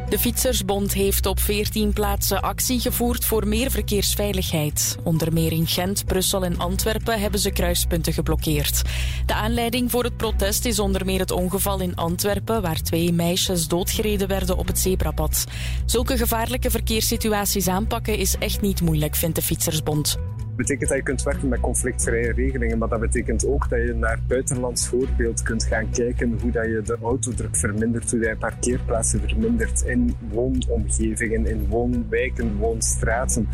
De 0.08 0.18
Fietsersbond 0.18 0.92
heeft 0.92 1.26
op 1.26 1.40
14 1.40 1.92
plaatsen 1.92 2.42
actie 2.42 2.80
gevoerd 2.80 3.24
voor 3.24 3.48
meer 3.48 3.70
verkeersveiligheid. 3.70 4.96
Onder 5.02 5.32
meer 5.32 5.52
in 5.52 5.66
Gent, 5.66 6.04
Brussel 6.06 6.44
en 6.44 6.58
Antwerpen 6.58 7.20
hebben 7.20 7.40
ze 7.40 7.50
kruispunten 7.50 8.12
geblokkeerd. 8.12 8.82
De 9.26 9.34
aanleiding 9.34 9.90
voor 9.90 10.04
het 10.04 10.16
protest 10.16 10.64
is 10.64 10.78
onder 10.78 11.04
meer 11.04 11.18
het 11.18 11.30
ongeval 11.30 11.80
in 11.80 11.96
Antwerpen, 11.96 12.62
waar 12.62 12.82
twee 12.82 13.12
meisjes 13.12 13.68
doodgereden 13.68 14.28
werden 14.28 14.56
op 14.56 14.66
het 14.66 14.78
zebrapad. 14.78 15.44
Zulke 15.86 16.16
gevaarlijke 16.16 16.70
verkeerssituaties 16.70 17.68
aanpakken 17.68 18.16
is 18.16 18.36
echt 18.38 18.60
niet 18.60 18.80
moeilijk, 18.80 19.16
vindt 19.16 19.36
de 19.36 19.42
Fietsersbond 19.42 20.18
betekent 20.58 20.88
dat 20.88 20.98
je 20.98 21.04
kunt 21.04 21.22
werken 21.22 21.48
met 21.48 21.60
conflictvrije 21.60 22.32
regelingen, 22.32 22.78
maar 22.78 22.88
dat 22.88 23.00
betekent 23.00 23.46
ook 23.46 23.68
dat 23.68 23.78
je 23.78 23.94
naar 23.94 24.18
buitenlands 24.26 24.88
voorbeeld 24.88 25.42
kunt 25.42 25.64
gaan 25.64 25.90
kijken 25.90 26.38
hoe 26.40 26.50
dat 26.50 26.64
je 26.64 26.82
de 26.84 26.98
autodruk 27.02 27.56
vermindert, 27.56 28.10
hoe 28.10 28.20
je 28.20 28.36
parkeerplaatsen 28.36 29.20
vermindert 29.20 29.82
in 29.82 29.97
woonomgevingen, 30.30 31.46
in 31.46 31.66
woonwijken, 31.68 32.56
woonstraten. 32.56 33.48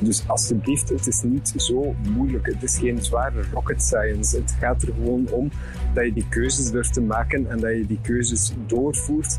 Dus 0.00 0.28
alsjeblieft, 0.28 0.88
het 0.88 1.06
is 1.06 1.22
niet 1.22 1.54
zo 1.56 1.94
moeilijk. 2.08 2.46
Het 2.46 2.62
is 2.62 2.78
geen 2.78 3.02
zware 3.02 3.42
rocket 3.52 3.82
science. 3.82 4.36
Het 4.36 4.56
gaat 4.60 4.82
er 4.82 4.92
gewoon 4.94 5.28
om 5.30 5.50
dat 5.94 6.04
je 6.04 6.12
die 6.12 6.28
keuzes 6.28 6.70
durft 6.70 6.92
te 6.92 7.00
maken 7.00 7.50
en 7.50 7.60
dat 7.60 7.70
je 7.70 7.86
die 7.86 8.00
keuzes 8.02 8.52
doorvoert. 8.66 9.38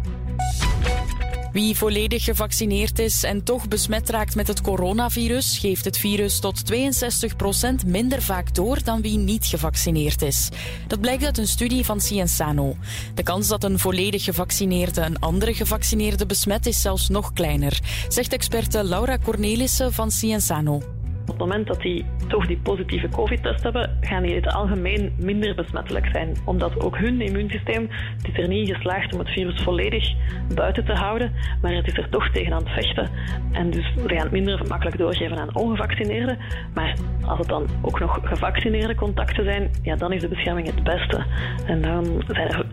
Wie 1.55 1.77
volledig 1.77 2.23
gevaccineerd 2.23 2.99
is 2.99 3.23
en 3.23 3.43
toch 3.43 3.67
besmet 3.67 4.09
raakt 4.09 4.35
met 4.35 4.47
het 4.47 4.61
coronavirus, 4.61 5.57
geeft 5.57 5.85
het 5.85 5.97
virus 5.97 6.39
tot 6.39 6.73
62% 6.73 7.85
minder 7.85 8.21
vaak 8.21 8.55
door 8.55 8.83
dan 8.83 9.01
wie 9.01 9.17
niet 9.17 9.45
gevaccineerd 9.45 10.21
is. 10.21 10.49
Dat 10.87 11.01
blijkt 11.01 11.25
uit 11.25 11.37
een 11.37 11.47
studie 11.47 11.85
van 11.85 12.01
Cienzano. 12.01 12.75
De 13.13 13.23
kans 13.23 13.47
dat 13.47 13.63
een 13.63 13.79
volledig 13.79 14.23
gevaccineerde 14.23 15.01
een 15.01 15.19
andere 15.19 15.53
gevaccineerde 15.53 16.25
besmet 16.25 16.65
is 16.65 16.81
zelfs 16.81 17.09
nog 17.09 17.33
kleiner, 17.33 17.79
zegt 18.07 18.33
experte 18.33 18.83
Laura 18.83 19.17
Cornelissen 19.23 19.93
van 19.93 20.11
Cienzano. 20.11 20.94
Op 21.25 21.31
het 21.31 21.39
moment 21.39 21.67
dat 21.67 21.81
die 21.81 22.05
toch 22.27 22.47
die 22.47 22.57
positieve 22.57 23.09
COVID-test 23.09 23.63
hebben, 23.63 23.97
gaan 24.01 24.21
die 24.21 24.31
in 24.35 24.43
het 24.43 24.53
algemeen 24.53 25.13
minder 25.19 25.55
besmettelijk 25.55 26.09
zijn. 26.11 26.37
Omdat 26.45 26.79
ook 26.81 26.97
hun 26.97 27.21
immuunsysteem 27.21 27.89
het 28.17 28.27
is 28.27 28.37
er 28.37 28.47
niet 28.47 28.73
geslaagd 28.73 29.13
om 29.13 29.19
het 29.19 29.29
virus 29.29 29.61
volledig 29.63 30.13
buiten 30.55 30.85
te 30.85 30.93
houden, 30.93 31.33
maar 31.61 31.73
het 31.73 31.87
is 31.87 31.97
er 31.97 32.09
toch 32.09 32.29
tegen 32.29 32.53
aan 32.53 32.63
het 32.63 32.73
vechten. 32.73 33.09
En 33.51 33.69
dus 33.69 33.93
ze 33.93 34.03
gaan 34.07 34.17
het 34.17 34.31
minder 34.31 34.65
makkelijk 34.67 34.97
doorgeven 34.97 35.39
aan 35.39 35.55
ongevaccineerden. 35.55 36.37
Maar 36.73 36.97
als 37.25 37.39
het 37.39 37.47
dan 37.47 37.67
ook 37.81 37.99
nog 37.99 38.19
gevaccineerde 38.23 38.95
contacten 38.95 39.43
zijn, 39.43 39.71
ja, 39.81 39.95
dan 39.95 40.11
is 40.11 40.21
de 40.21 40.27
bescherming 40.27 40.67
het 40.67 40.83
beste. 40.83 41.25
En 41.65 41.81
dan 41.81 42.23
zijn 42.27 42.47
er 42.47 42.65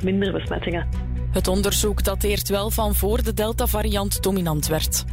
90% 0.00 0.04
minder 0.04 0.32
besmettingen. 0.32 0.88
Het 1.32 1.48
onderzoek 1.48 2.04
dateert 2.04 2.48
wel 2.48 2.70
van 2.70 2.94
voor 2.94 3.22
de 3.22 3.34
Delta-variant 3.34 4.22
dominant 4.22 4.66
werd. 4.66 5.04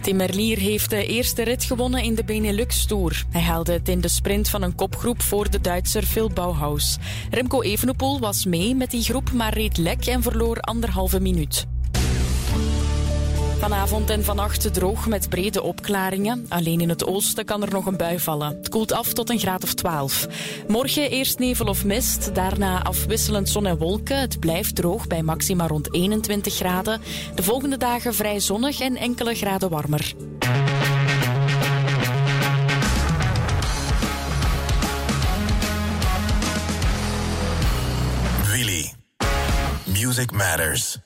Tim 0.00 0.16
Merlier 0.16 0.58
heeft 0.58 0.90
de 0.90 1.06
eerste 1.06 1.42
rit 1.42 1.64
gewonnen 1.64 2.02
in 2.02 2.14
de 2.14 2.24
Benelux 2.24 2.86
Tour. 2.86 3.24
Hij 3.30 3.40
haalde 3.40 3.72
het 3.72 3.88
in 3.88 4.00
de 4.00 4.08
sprint 4.08 4.48
van 4.48 4.62
een 4.62 4.74
kopgroep 4.74 5.22
voor 5.22 5.50
de 5.50 5.60
Duitser 5.60 6.02
Phil 6.02 6.30
Bauhaus. 6.30 6.96
Remco 7.30 7.62
Evenepoel 7.62 8.20
was 8.20 8.44
mee 8.44 8.74
met 8.74 8.90
die 8.90 9.02
groep, 9.02 9.32
maar 9.32 9.54
reed 9.54 9.76
lek 9.76 10.06
en 10.06 10.22
verloor 10.22 10.60
anderhalve 10.60 11.20
minuut. 11.20 11.66
Vanavond 13.60 14.10
en 14.10 14.24
vannacht 14.24 14.74
droog 14.74 15.06
met 15.06 15.28
brede 15.28 15.62
opklaringen. 15.62 16.46
Alleen 16.48 16.80
in 16.80 16.88
het 16.88 17.06
oosten 17.06 17.44
kan 17.44 17.62
er 17.62 17.72
nog 17.72 17.86
een 17.86 17.96
bui 17.96 18.18
vallen. 18.18 18.56
Het 18.56 18.68
koelt 18.68 18.92
af 18.92 19.12
tot 19.12 19.30
een 19.30 19.38
graad 19.38 19.62
of 19.62 19.74
12. 19.74 20.26
Morgen 20.68 21.10
eerst 21.10 21.38
nevel 21.38 21.66
of 21.66 21.84
mist, 21.84 22.34
daarna 22.34 22.82
afwisselend 22.82 23.48
zon 23.48 23.66
en 23.66 23.78
wolken. 23.78 24.20
Het 24.20 24.40
blijft 24.40 24.74
droog 24.74 25.06
bij 25.06 25.22
maxima 25.22 25.66
rond 25.66 25.94
21 25.94 26.54
graden. 26.54 27.00
De 27.34 27.42
volgende 27.42 27.76
dagen 27.76 28.14
vrij 28.14 28.40
zonnig 28.40 28.80
en 28.80 28.96
enkele 28.96 29.34
graden 29.34 29.70
warmer. 29.70 30.14
Willy. 38.52 38.92
Music 39.84 40.30
matters. 40.30 40.98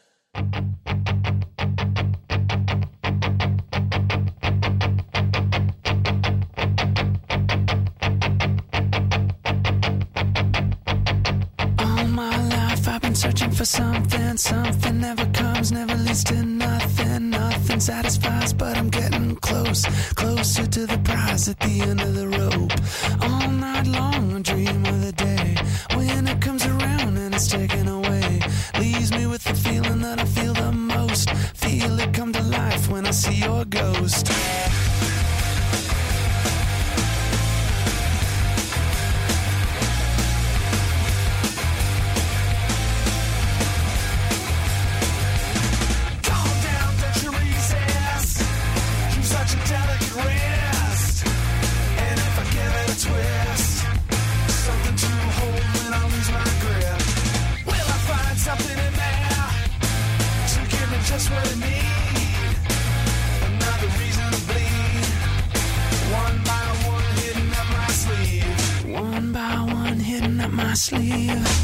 For 13.65 13.77
something. 13.83 14.37
Something 14.37 15.01
never 15.01 15.27
comes, 15.27 15.73
never 15.73 15.95
leads 15.95 16.25
to 16.25 16.43
nothing. 16.43 17.31
Nothing 17.31 17.81
satisfies, 17.81 18.53
but 18.53 18.77
I'm 18.77 18.91
getting 18.91 19.37
close. 19.37 19.85
Closer 20.15 20.67
to 20.67 20.87
the 20.87 20.99
prize 20.99 21.49
at 21.49 21.59
the 21.61 21.81
end 21.81 22.01
of 22.01 22.15
the 22.15 22.29
rope. 22.29 22.73
All 23.23 23.51
night 23.51 23.87
long 23.87 24.37
I 24.37 24.41
dream 24.41 24.85
of 24.87 25.01
the 25.07 25.13
day 25.13 25.57
when 25.97 26.27
it 26.29 26.41
comes 26.41 26.67
around 26.67 27.17
and 27.17 27.35
it's 27.35 27.49
taken 27.49 27.89
away. 27.89 28.24
Sleeve. 70.75 71.64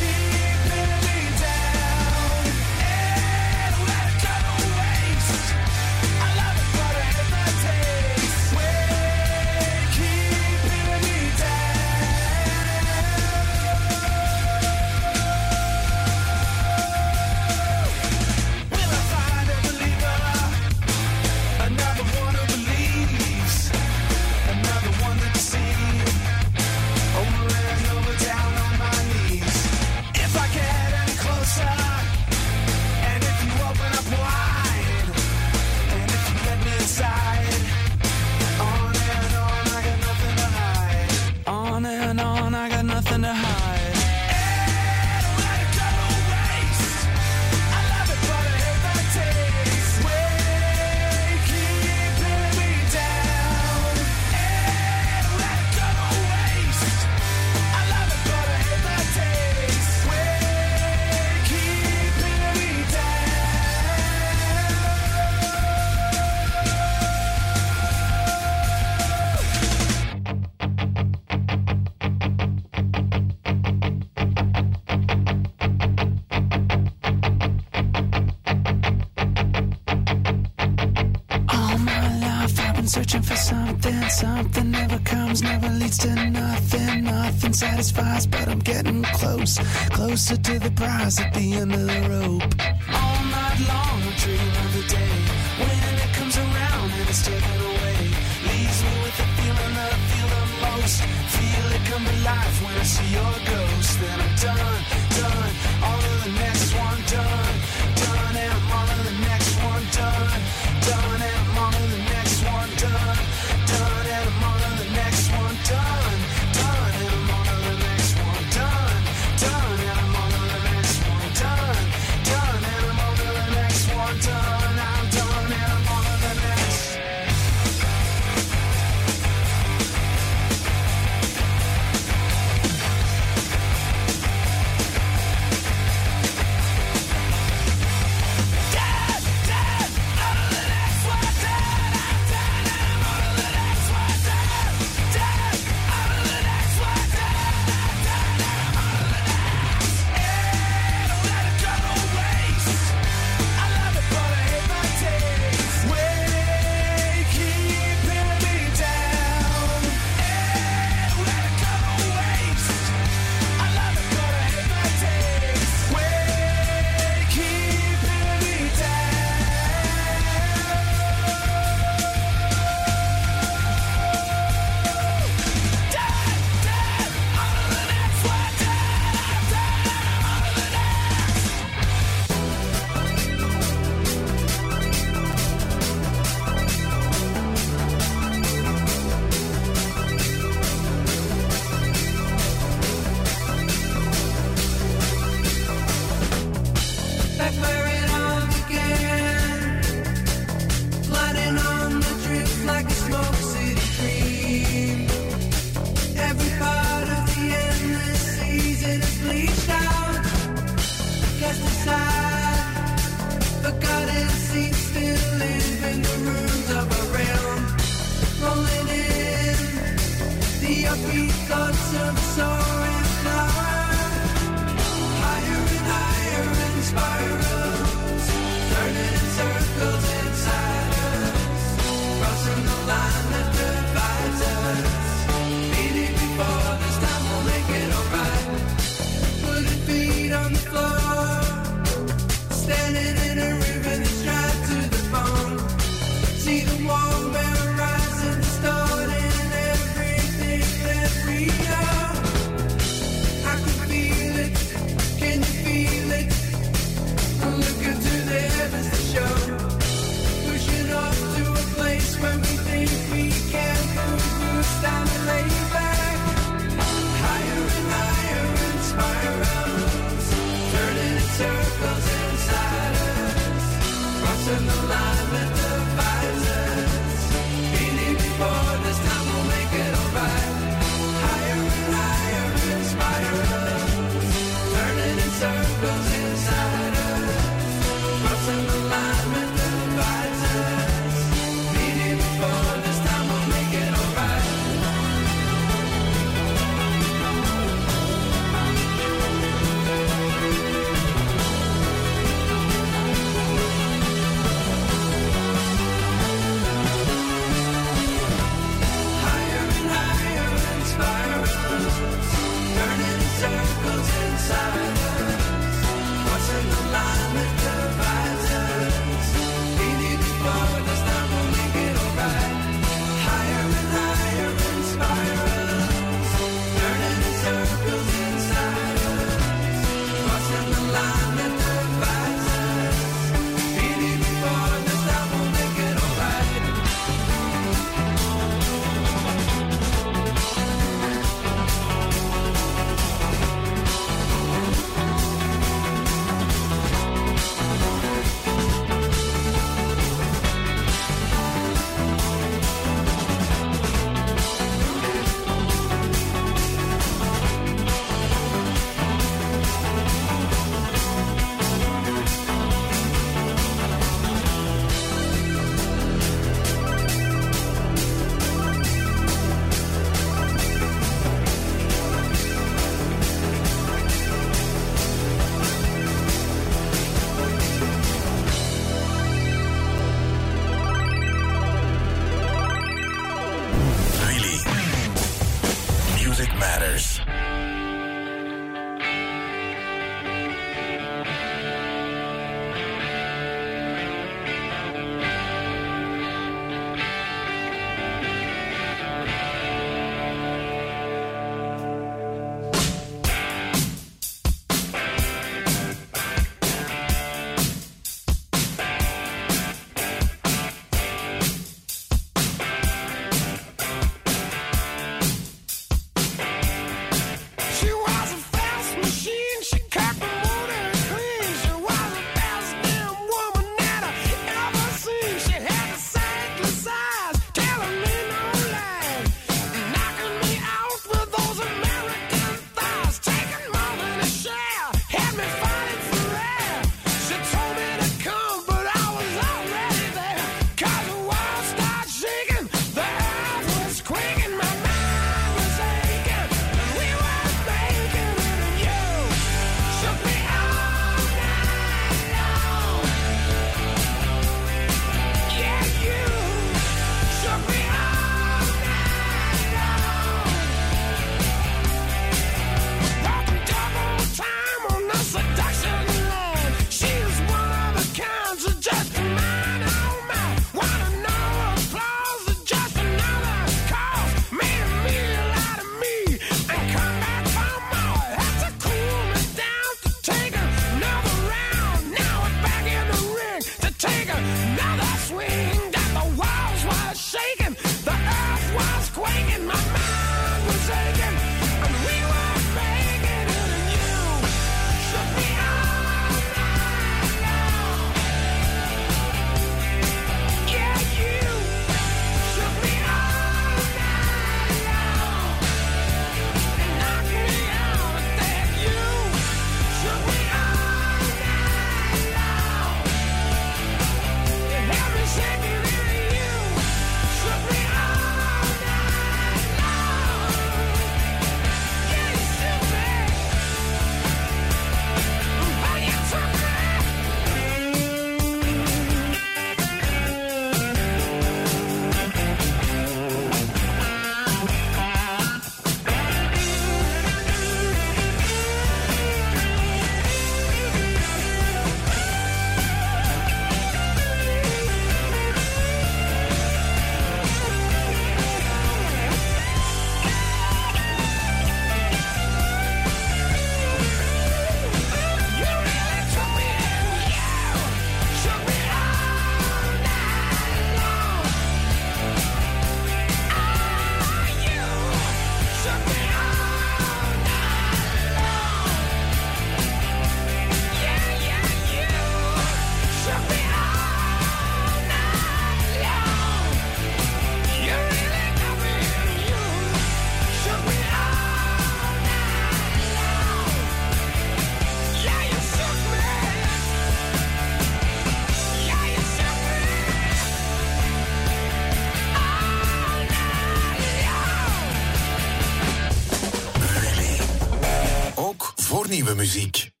Ook 599.21 599.27
voor 599.27 600.00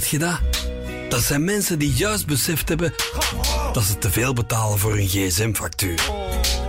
Hoort 0.00 0.12
je 0.12 0.18
dat? 0.18 0.40
Dat 1.08 1.22
zijn 1.22 1.44
mensen 1.44 1.78
die 1.78 1.92
juist 1.92 2.26
beseft 2.26 2.68
hebben 2.68 2.94
dat 3.72 3.82
ze 3.82 3.98
te 3.98 4.10
veel 4.10 4.32
betalen 4.32 4.78
voor 4.78 4.92
een 4.98 5.08
gsm-factuur. 5.08 6.00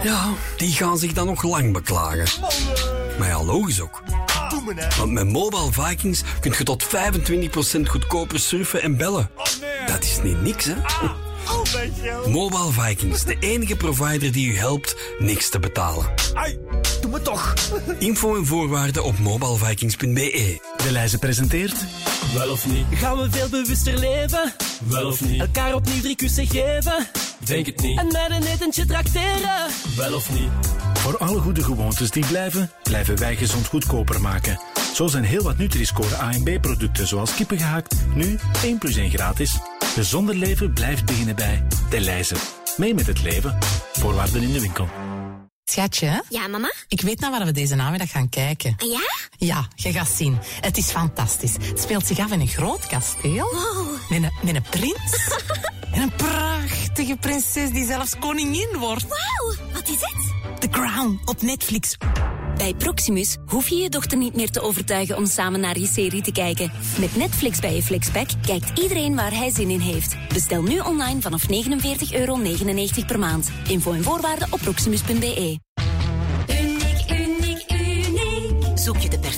Ja, 0.04 0.30
die 0.58 0.72
gaan 0.72 0.98
zich 0.98 1.14
dan 1.14 1.26
nog 1.26 1.44
lang 1.44 1.74
beklagen. 1.74 2.42
Maar 3.20 3.28
ja, 3.28 3.44
logisch 3.44 3.82
ook. 3.82 4.04
Want 4.98 5.12
met 5.12 5.28
Mobile 5.28 5.72
Vikings 5.72 6.22
kun 6.40 6.54
je 6.58 6.64
tot 6.64 6.86
25% 6.86 6.88
goedkoper 7.84 8.40
surfen 8.40 8.82
en 8.82 8.98
bellen. 8.98 9.30
Dat 9.86 10.04
is 10.04 10.20
niet 10.24 10.42
niks, 10.42 10.66
hè? 10.66 10.76
Mobile 12.30 12.72
Vikings, 12.72 13.24
de 13.24 13.38
enige 13.40 13.76
provider 13.76 14.32
die 14.32 14.48
u 14.48 14.58
helpt 14.58 14.96
niks 15.20 15.50
te 15.50 15.60
betalen. 15.60 16.06
Ai, 16.34 16.58
doe 17.02 17.12
me 17.12 17.22
toch. 17.22 17.54
Info 18.00 18.36
en 18.36 18.46
voorwaarden 18.46 19.04
op 19.04 19.20
mobilevikings.be. 19.20 20.60
De 20.84 20.92
lijzen 20.92 21.20
presenteert... 21.20 21.76
Wel 22.34 22.52
of 22.52 22.68
niet? 22.68 22.86
Gaan 22.92 23.18
we 23.18 23.32
veel 23.32 23.50
bewuster 23.50 23.98
leven? 23.98 24.54
Wel 24.88 25.08
of 25.08 25.22
niet? 25.22 25.42
Elkaar 25.42 25.76
opnieuw 25.76 26.02
drie 26.02 26.16
kussen 26.16 26.48
geven? 26.48 27.08
Denk 27.46 27.66
het 27.66 27.82
niet. 27.82 28.00
En 28.00 28.06
met 28.06 28.28
een 28.30 28.44
etentje 28.44 28.86
trakteren? 28.86 29.70
Wel 29.96 30.14
of 30.14 30.34
niet? 30.34 30.50
Voor 30.94 31.18
alle 31.18 31.40
goede 31.40 31.64
gewoontes 31.64 32.10
die 32.12 32.26
blijven, 32.26 32.72
blijven 32.84 33.18
wij 33.18 33.36
gezond 33.36 33.68
goedkoper 33.68 34.22
maken. 34.22 34.60
Zo 34.94 35.08
zijn 35.08 35.24
heel 35.24 35.44
wat 35.44 35.58
Nutri-Score 35.58 36.16
A 36.16 36.32
en 36.32 36.44
B-producten 36.44 37.08
zoals 37.08 37.34
kippengehakt 37.34 37.96
nu 38.16 38.40
1 38.64 38.78
plus 38.78 38.96
1 38.96 39.10
gratis. 39.10 39.58
Gezonder 39.80 40.36
leven 40.36 40.74
blijft 40.74 41.06
beginnen 41.06 41.36
bij 41.36 41.64
De 41.90 42.00
Leize. 42.00 42.36
Mee 42.78 42.94
met 42.94 43.08
het 43.08 43.22
leven. 43.24 43.58
Voorwaarden 43.94 44.42
in 44.42 44.54
de 44.54 44.62
winkel. 44.62 44.90
Schatje? 45.64 46.24
Ja, 46.30 46.48
mama? 46.48 46.74
Ik 46.88 47.02
weet 47.02 47.20
naar 47.20 47.32
waar 47.32 47.46
we 47.46 47.52
deze 47.52 47.76
namiddag 47.76 48.12
gaan 48.12 48.30
kijken. 48.30 48.76
Ja? 48.78 49.21
Ja, 49.46 49.68
je 49.76 49.92
gaat 49.92 50.08
zien. 50.16 50.38
Het 50.62 50.78
is 50.78 50.92
fantastisch. 50.92 51.54
Het 51.62 51.80
speelt 51.80 52.08
zich 52.08 52.20
af 52.20 52.32
in 52.32 52.40
een 52.40 52.48
groot 52.48 52.88
kasteel. 52.88 53.46
Wow. 53.52 53.88
Met 54.10 54.24
een, 54.24 54.32
met 54.42 54.56
een 54.56 54.66
prins. 54.70 55.36
en 55.94 56.02
een 56.02 56.12
prachtige 56.16 57.18
prinses 57.20 57.70
die 57.70 57.86
zelfs 57.86 58.20
koningin 58.20 58.78
wordt. 58.80 59.06
Wauw, 59.08 59.56
wat 59.74 59.90
is 59.90 60.00
het? 60.00 60.60
The 60.60 60.70
Crown 60.70 61.22
op 61.26 61.42
Netflix. 61.42 61.98
Bij 62.58 62.74
Proximus 62.74 63.38
hoef 63.46 63.68
je 63.68 63.76
je 63.76 63.90
dochter 63.90 64.18
niet 64.18 64.36
meer 64.36 64.50
te 64.50 64.62
overtuigen 64.62 65.18
om 65.18 65.26
samen 65.26 65.60
naar 65.60 65.80
je 65.80 65.88
serie 65.88 66.22
te 66.22 66.32
kijken. 66.32 66.72
Met 67.00 67.16
Netflix 67.16 67.60
bij 67.60 67.76
je 67.76 67.84
Flixpack 67.84 68.30
kijkt 68.46 68.80
iedereen 68.80 69.16
waar 69.16 69.34
hij 69.34 69.50
zin 69.50 69.70
in 69.70 69.80
heeft. 69.80 70.16
Bestel 70.34 70.62
nu 70.62 70.80
online 70.80 71.22
vanaf 71.22 71.44
49,99 71.48 71.50
euro 72.12 72.40
per 73.06 73.20
maand. 73.20 73.52
Info 73.68 73.92
en 73.92 74.04
voorwaarden 74.04 74.48
op 74.52 74.60
proximus.be. 74.60 75.71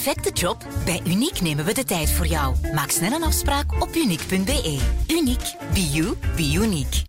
perfecte 0.03 0.39
job? 0.39 0.67
Bij 0.85 1.01
Uniek 1.07 1.41
nemen 1.41 1.65
we 1.65 1.73
de 1.73 1.83
tijd 1.83 2.11
voor 2.11 2.25
jou. 2.25 2.55
Maak 2.73 2.89
snel 2.89 3.11
een 3.11 3.23
afspraak 3.23 3.81
op 3.81 3.95
uniek.be. 3.95 4.79
Uniek. 5.07 5.55
Be 5.73 5.89
you, 5.89 6.17
be 6.35 6.51
unique. 6.53 7.01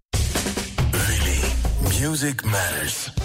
Music 2.00 2.44
matters. 2.44 3.23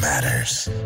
Matters. 0.00 0.79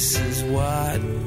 This 0.00 0.18
is 0.18 0.42
what 0.44 1.19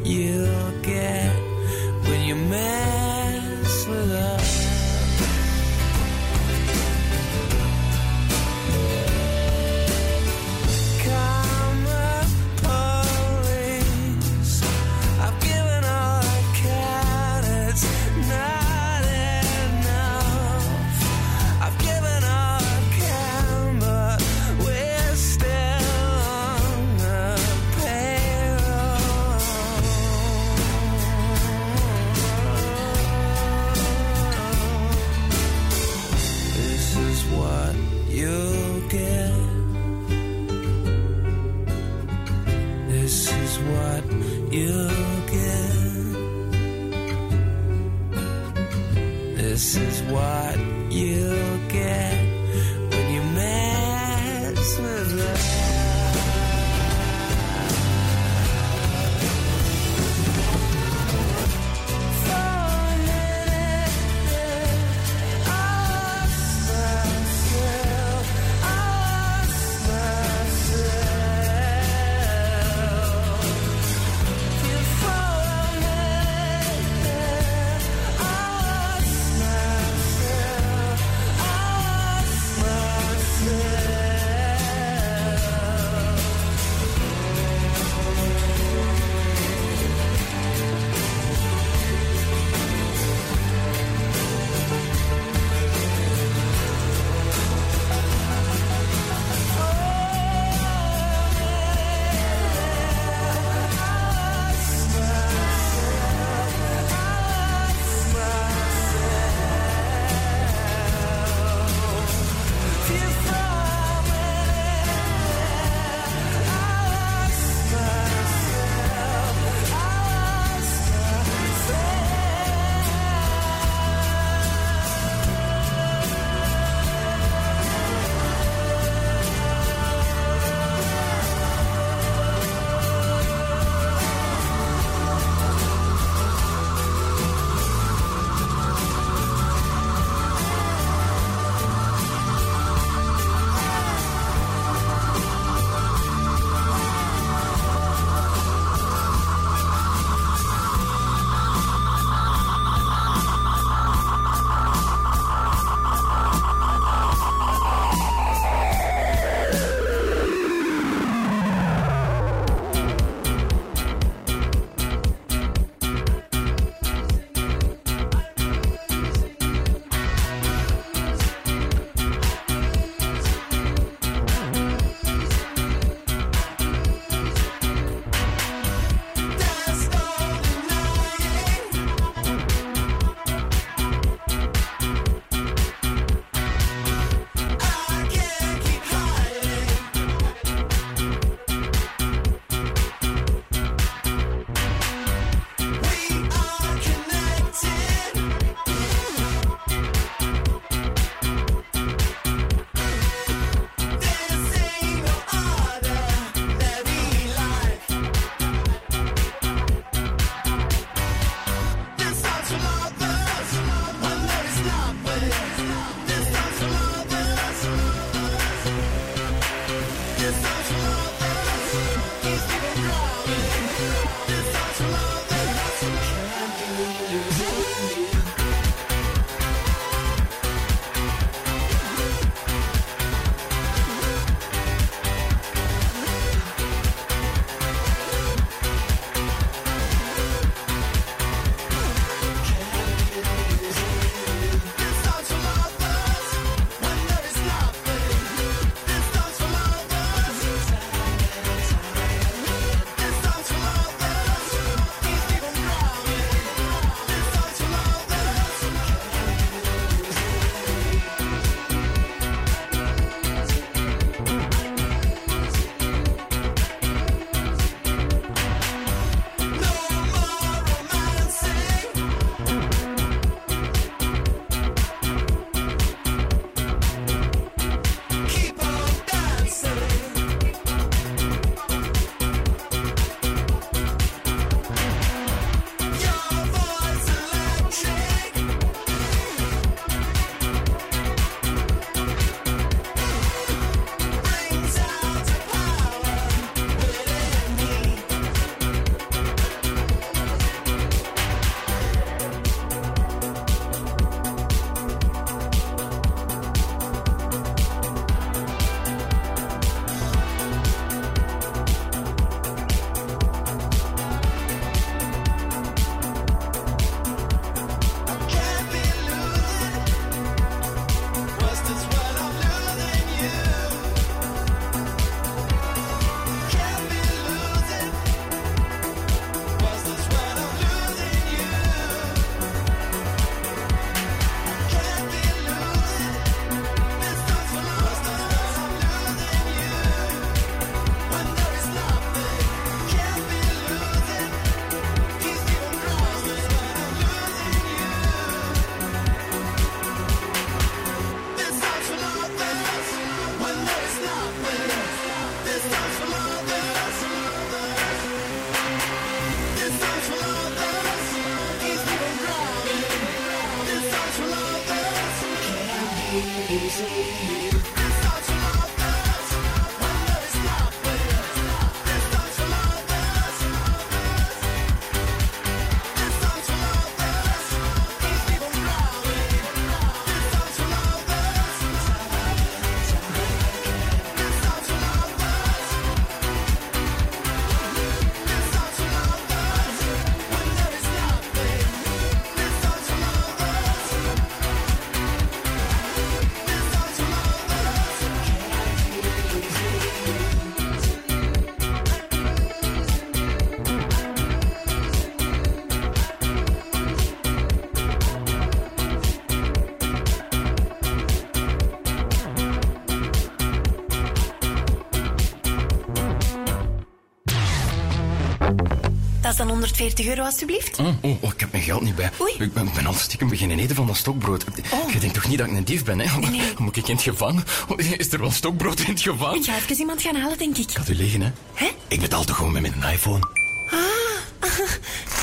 Dat 419.22 419.32
is 419.32 419.38
dan 419.38 419.48
140 419.50 420.06
euro, 420.08 420.24
alstublieft. 420.24 420.80
Oh, 420.80 420.88
oh, 421.02 421.24
oh, 421.24 421.32
ik 421.34 421.40
heb 421.40 421.52
mijn 421.52 421.64
geld 421.64 421.82
niet 421.82 421.96
bij. 421.96 422.10
Ik 422.38 422.54
ben, 422.54 422.68
ik 422.68 422.74
ben 422.74 422.86
al 422.86 422.94
stiekem 422.94 423.30
beginnen 423.30 423.60
eten 423.60 423.76
van 423.76 423.88
dat 423.88 423.96
stokbrood. 423.96 424.46
Je 424.94 425.00
denkt 425.00 425.16
toch 425.16 425.28
niet 425.28 425.38
dat 425.38 425.48
ik 425.48 425.54
een 425.54 425.64
dief 425.64 425.84
ben, 425.84 426.00
hè? 426.00 426.20
Nee. 426.20 426.42
Moet 426.58 426.76
ik 426.78 426.88
in 426.88 426.94
het 426.96 427.04
gevangen? 427.04 427.44
Oh, 427.68 427.80
Is 427.98 428.12
er 428.14 428.20
wel 428.20 428.32
stokbrood 428.32 428.80
in 428.80 428.86
het 428.92 429.02
gevangen? 429.02 429.36
Ik 429.36 429.46
ga 429.46 429.56
even 429.56 429.78
iemand 429.80 430.02
gaan 430.02 430.16
halen, 430.16 430.38
denk 430.38 430.58
ik. 430.58 430.72
Had 430.72 430.90
u 430.90 430.96
liggen, 430.96 431.22
hè? 431.22 431.30
Hè? 431.54 431.70
Ik 431.88 432.00
betaal 432.00 432.24
toch 432.24 432.36
gewoon 432.36 432.52
met 432.52 432.62
mijn 432.62 432.94
iPhone? 432.94 433.28
Ah, 433.72 434.50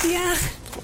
ja. 0.11 0.33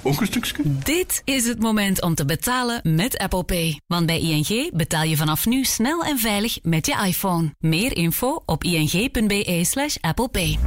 Ook 0.01 0.21
een 0.21 0.27
stukje? 0.27 0.53
Dit 0.63 1.21
is 1.25 1.47
het 1.47 1.59
moment 1.59 2.01
om 2.01 2.15
te 2.15 2.25
betalen 2.25 2.79
met 2.83 3.17
Apple 3.17 3.43
Pay. 3.43 3.79
Want 3.87 4.05
bij 4.05 4.19
ING 4.19 4.71
betaal 4.73 5.03
je 5.03 5.17
vanaf 5.17 5.45
nu 5.45 5.63
snel 5.63 6.03
en 6.03 6.19
veilig 6.19 6.59
met 6.61 6.85
je 6.85 7.03
iPhone. 7.05 7.55
Meer 7.59 7.97
info 7.97 8.43
op 8.45 8.63
ing.be 8.63 9.61
slash 9.63 9.95
Apple 10.01 10.27
Pay. 10.27 10.59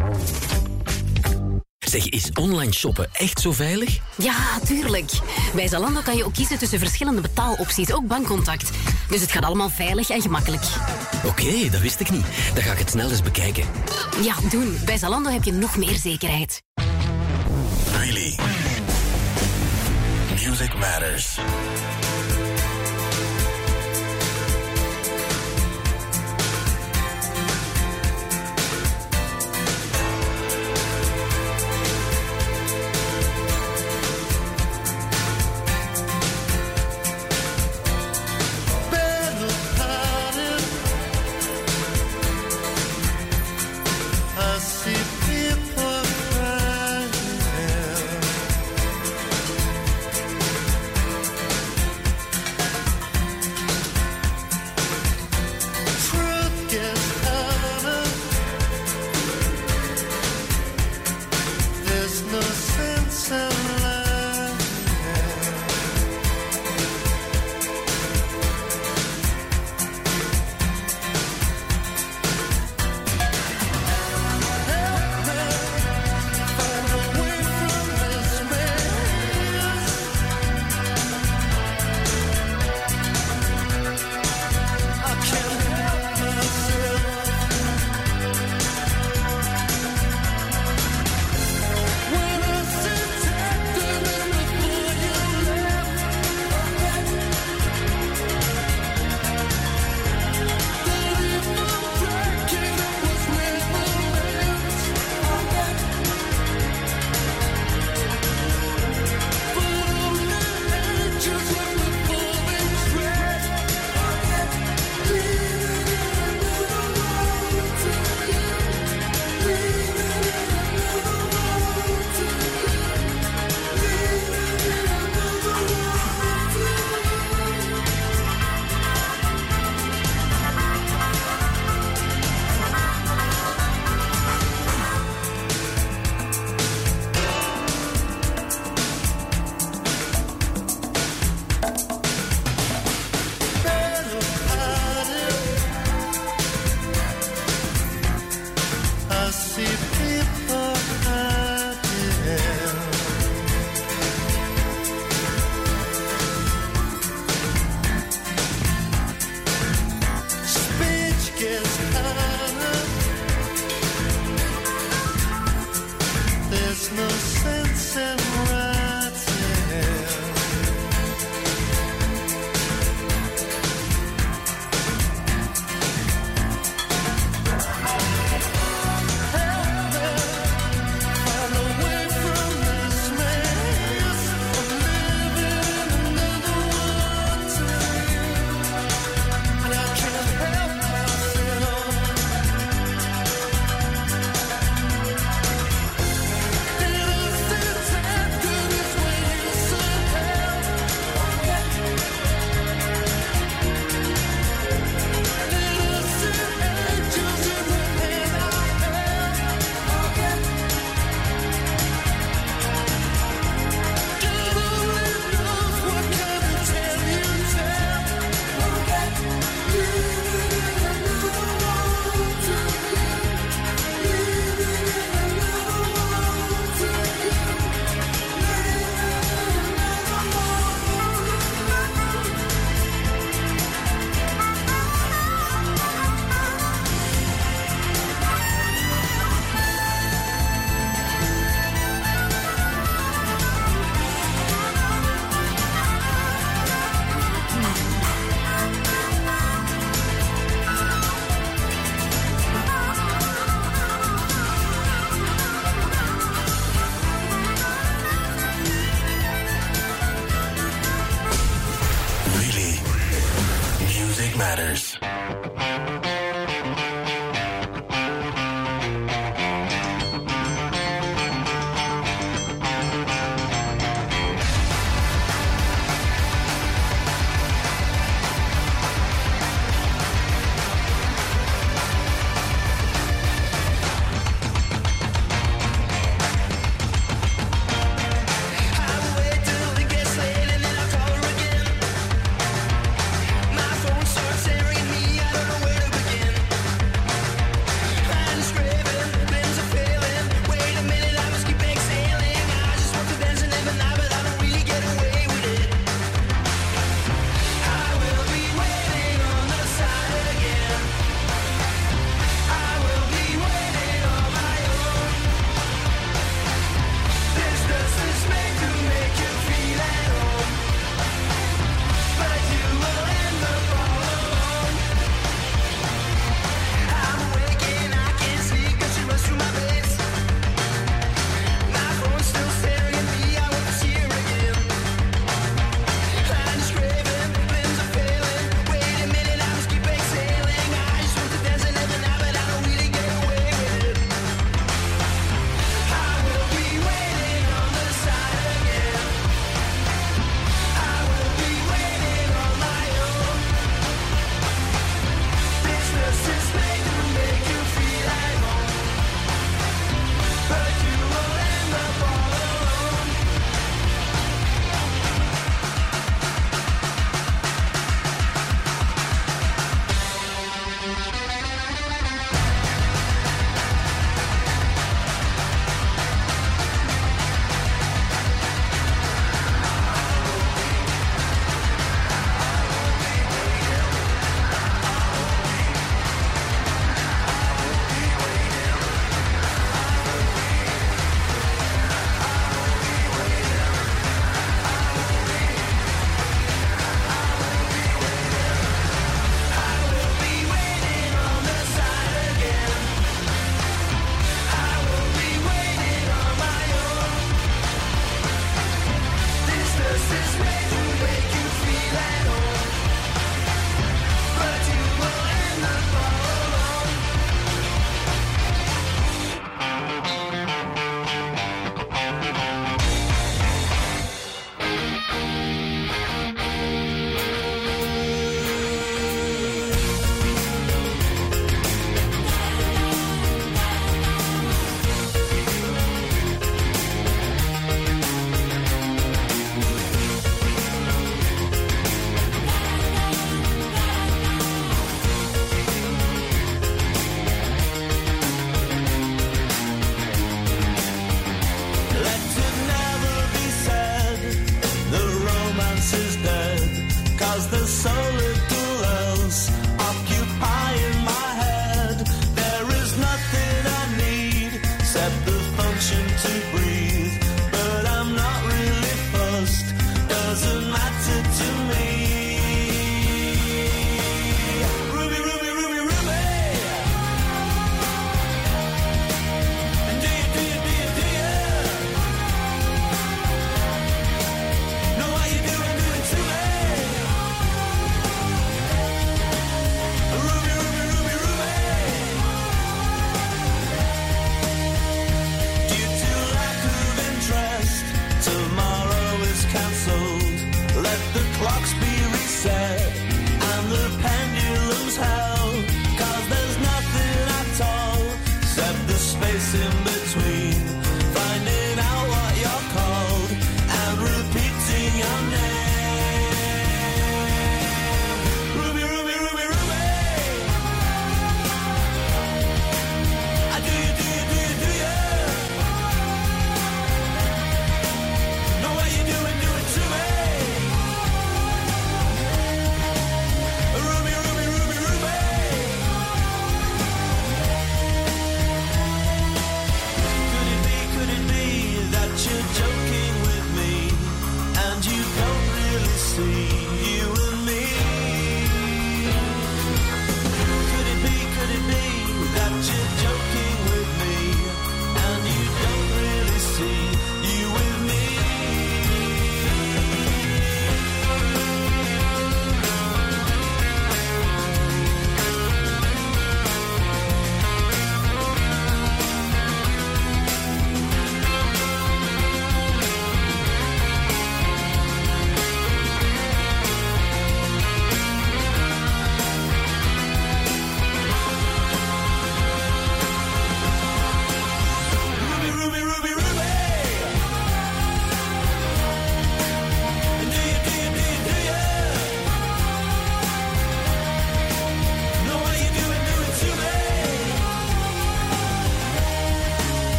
Zeg, 1.90 2.08
is 2.08 2.30
online 2.32 2.72
shoppen 2.72 3.08
echt 3.12 3.40
zo 3.40 3.52
veilig? 3.52 3.98
Ja, 4.16 4.58
tuurlijk. 4.64 5.10
Bij 5.54 5.68
Zalando 5.68 6.00
kan 6.00 6.16
je 6.16 6.24
ook 6.24 6.34
kiezen 6.34 6.58
tussen 6.58 6.78
verschillende 6.78 7.20
betaalopties, 7.20 7.92
ook 7.92 8.06
bankcontact. 8.06 8.70
Dus 9.08 9.20
het 9.20 9.32
gaat 9.32 9.44
allemaal 9.44 9.70
veilig 9.70 10.10
en 10.10 10.22
gemakkelijk. 10.22 10.62
Oké, 11.24 11.68
dat 11.70 11.80
wist 11.80 12.00
ik 12.00 12.10
niet. 12.10 12.24
Dan 12.54 12.62
ga 12.62 12.72
ik 12.72 12.78
het 12.78 12.90
snel 12.90 13.10
eens 13.10 13.22
bekijken. 13.22 13.64
Ja, 14.22 14.34
doen. 14.50 14.78
Bij 14.84 14.98
Zalando 14.98 15.30
heb 15.30 15.44
je 15.44 15.52
nog 15.52 15.76
meer 15.76 15.96
zekerheid. 15.96 16.62
Really? 17.98 18.36
Music 20.46 20.74
matters. 20.74 21.38